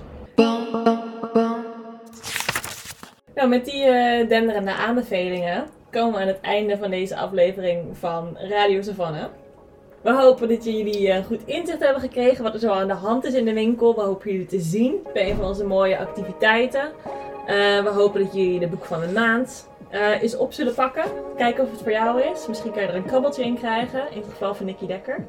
Nou, 3.35 3.49
met 3.49 3.65
die 3.65 3.83
eh, 3.83 4.29
denderende 4.29 4.73
aanbevelingen 4.73 5.75
komen 5.97 6.13
we 6.13 6.21
aan 6.21 6.27
het 6.27 6.41
einde 6.41 6.77
van 6.77 6.89
deze 6.89 7.15
aflevering 7.15 7.97
van 7.97 8.37
Radio 8.37 8.81
Savannah. 8.81 9.25
We 10.01 10.13
hopen 10.13 10.47
dat 10.47 10.63
jullie 10.63 11.11
eh, 11.11 11.25
goed 11.25 11.45
inzicht 11.45 11.79
hebben 11.79 12.01
gekregen 12.01 12.43
wat 12.43 12.53
er 12.53 12.59
zo 12.59 12.71
aan 12.71 12.87
de 12.87 12.93
hand 12.93 13.25
is 13.25 13.33
in 13.33 13.45
de 13.45 13.53
winkel. 13.53 13.95
We 13.95 14.01
hopen 14.01 14.31
jullie 14.31 14.45
te 14.45 14.59
zien 14.59 14.95
bij 15.13 15.29
een 15.29 15.35
van 15.35 15.45
onze 15.45 15.65
mooie 15.65 15.97
activiteiten. 15.97 16.81
Eh, 17.45 17.55
we 17.83 17.89
hopen 17.89 18.23
dat 18.23 18.33
jullie 18.33 18.59
de 18.59 18.67
boek 18.67 18.85
van 18.85 18.99
de 18.99 19.07
maand 19.07 19.69
eh 19.89 20.21
eens 20.21 20.37
op 20.37 20.53
zullen 20.53 20.73
pakken. 20.73 21.03
Kijken 21.37 21.63
of 21.63 21.71
het 21.71 21.81
voor 21.81 21.91
jou 21.91 22.21
is. 22.21 22.47
Misschien 22.47 22.71
kan 22.71 22.81
je 22.81 22.87
er 22.87 22.95
een 22.95 23.05
krabbeltje 23.05 23.43
in 23.43 23.57
krijgen. 23.57 24.01
In 24.11 24.17
het 24.17 24.29
geval 24.29 24.55
van 24.55 24.65
Nicky 24.65 24.85
Dekker. 24.85 25.25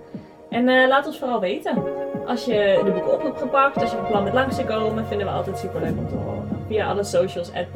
En 0.51 0.89
laat 0.89 1.07
ons 1.07 1.19
vooral 1.19 1.41
weten. 1.41 1.83
Als 2.27 2.45
je 2.45 2.81
de 2.85 2.91
boeken 2.91 3.13
op 3.13 3.23
hebt 3.23 3.39
gepakt, 3.39 3.77
als 3.77 3.91
je 3.91 3.97
van 3.97 4.07
plan 4.07 4.23
bent 4.23 4.35
langs 4.35 4.57
te 4.57 4.65
komen, 4.65 5.07
vinden 5.07 5.27
we 5.27 5.33
altijd 5.33 5.59
super 5.59 5.81
leuk 5.81 5.99
om 5.99 6.09
te 6.09 6.15
horen. 6.15 6.49
Via 6.69 6.89
alle 6.89 7.05
socials, 7.05 7.51
at 7.53 7.67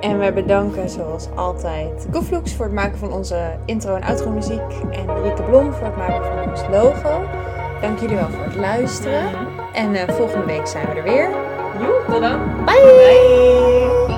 en 0.00 0.18
we 0.18 0.32
bedanken 0.32 0.90
zoals 0.90 1.28
altijd 1.34 2.06
Gooflux 2.12 2.54
voor 2.54 2.64
het 2.64 2.74
maken 2.74 2.98
van 2.98 3.12
onze 3.12 3.56
intro- 3.64 3.94
en 3.94 4.02
outro 4.02 4.30
muziek. 4.30 4.60
En 4.90 5.22
Rieke 5.22 5.42
Blom 5.42 5.72
voor 5.72 5.86
het 5.86 5.96
maken 5.96 6.24
van 6.24 6.50
ons 6.50 6.62
logo. 6.70 7.22
Dank 7.80 7.98
jullie 7.98 8.16
wel 8.16 8.28
voor 8.28 8.44
het 8.44 8.56
luisteren. 8.56 9.30
En 9.72 9.94
eh, 9.94 10.14
volgende 10.14 10.46
week 10.46 10.66
zijn 10.66 10.86
we 10.86 10.94
er 10.94 11.02
weer. 11.02 11.30
Joe, 11.80 12.02
tot 12.10 12.20
dan. 12.20 12.64
Bye! 12.64 12.74
Bye. 12.74 14.09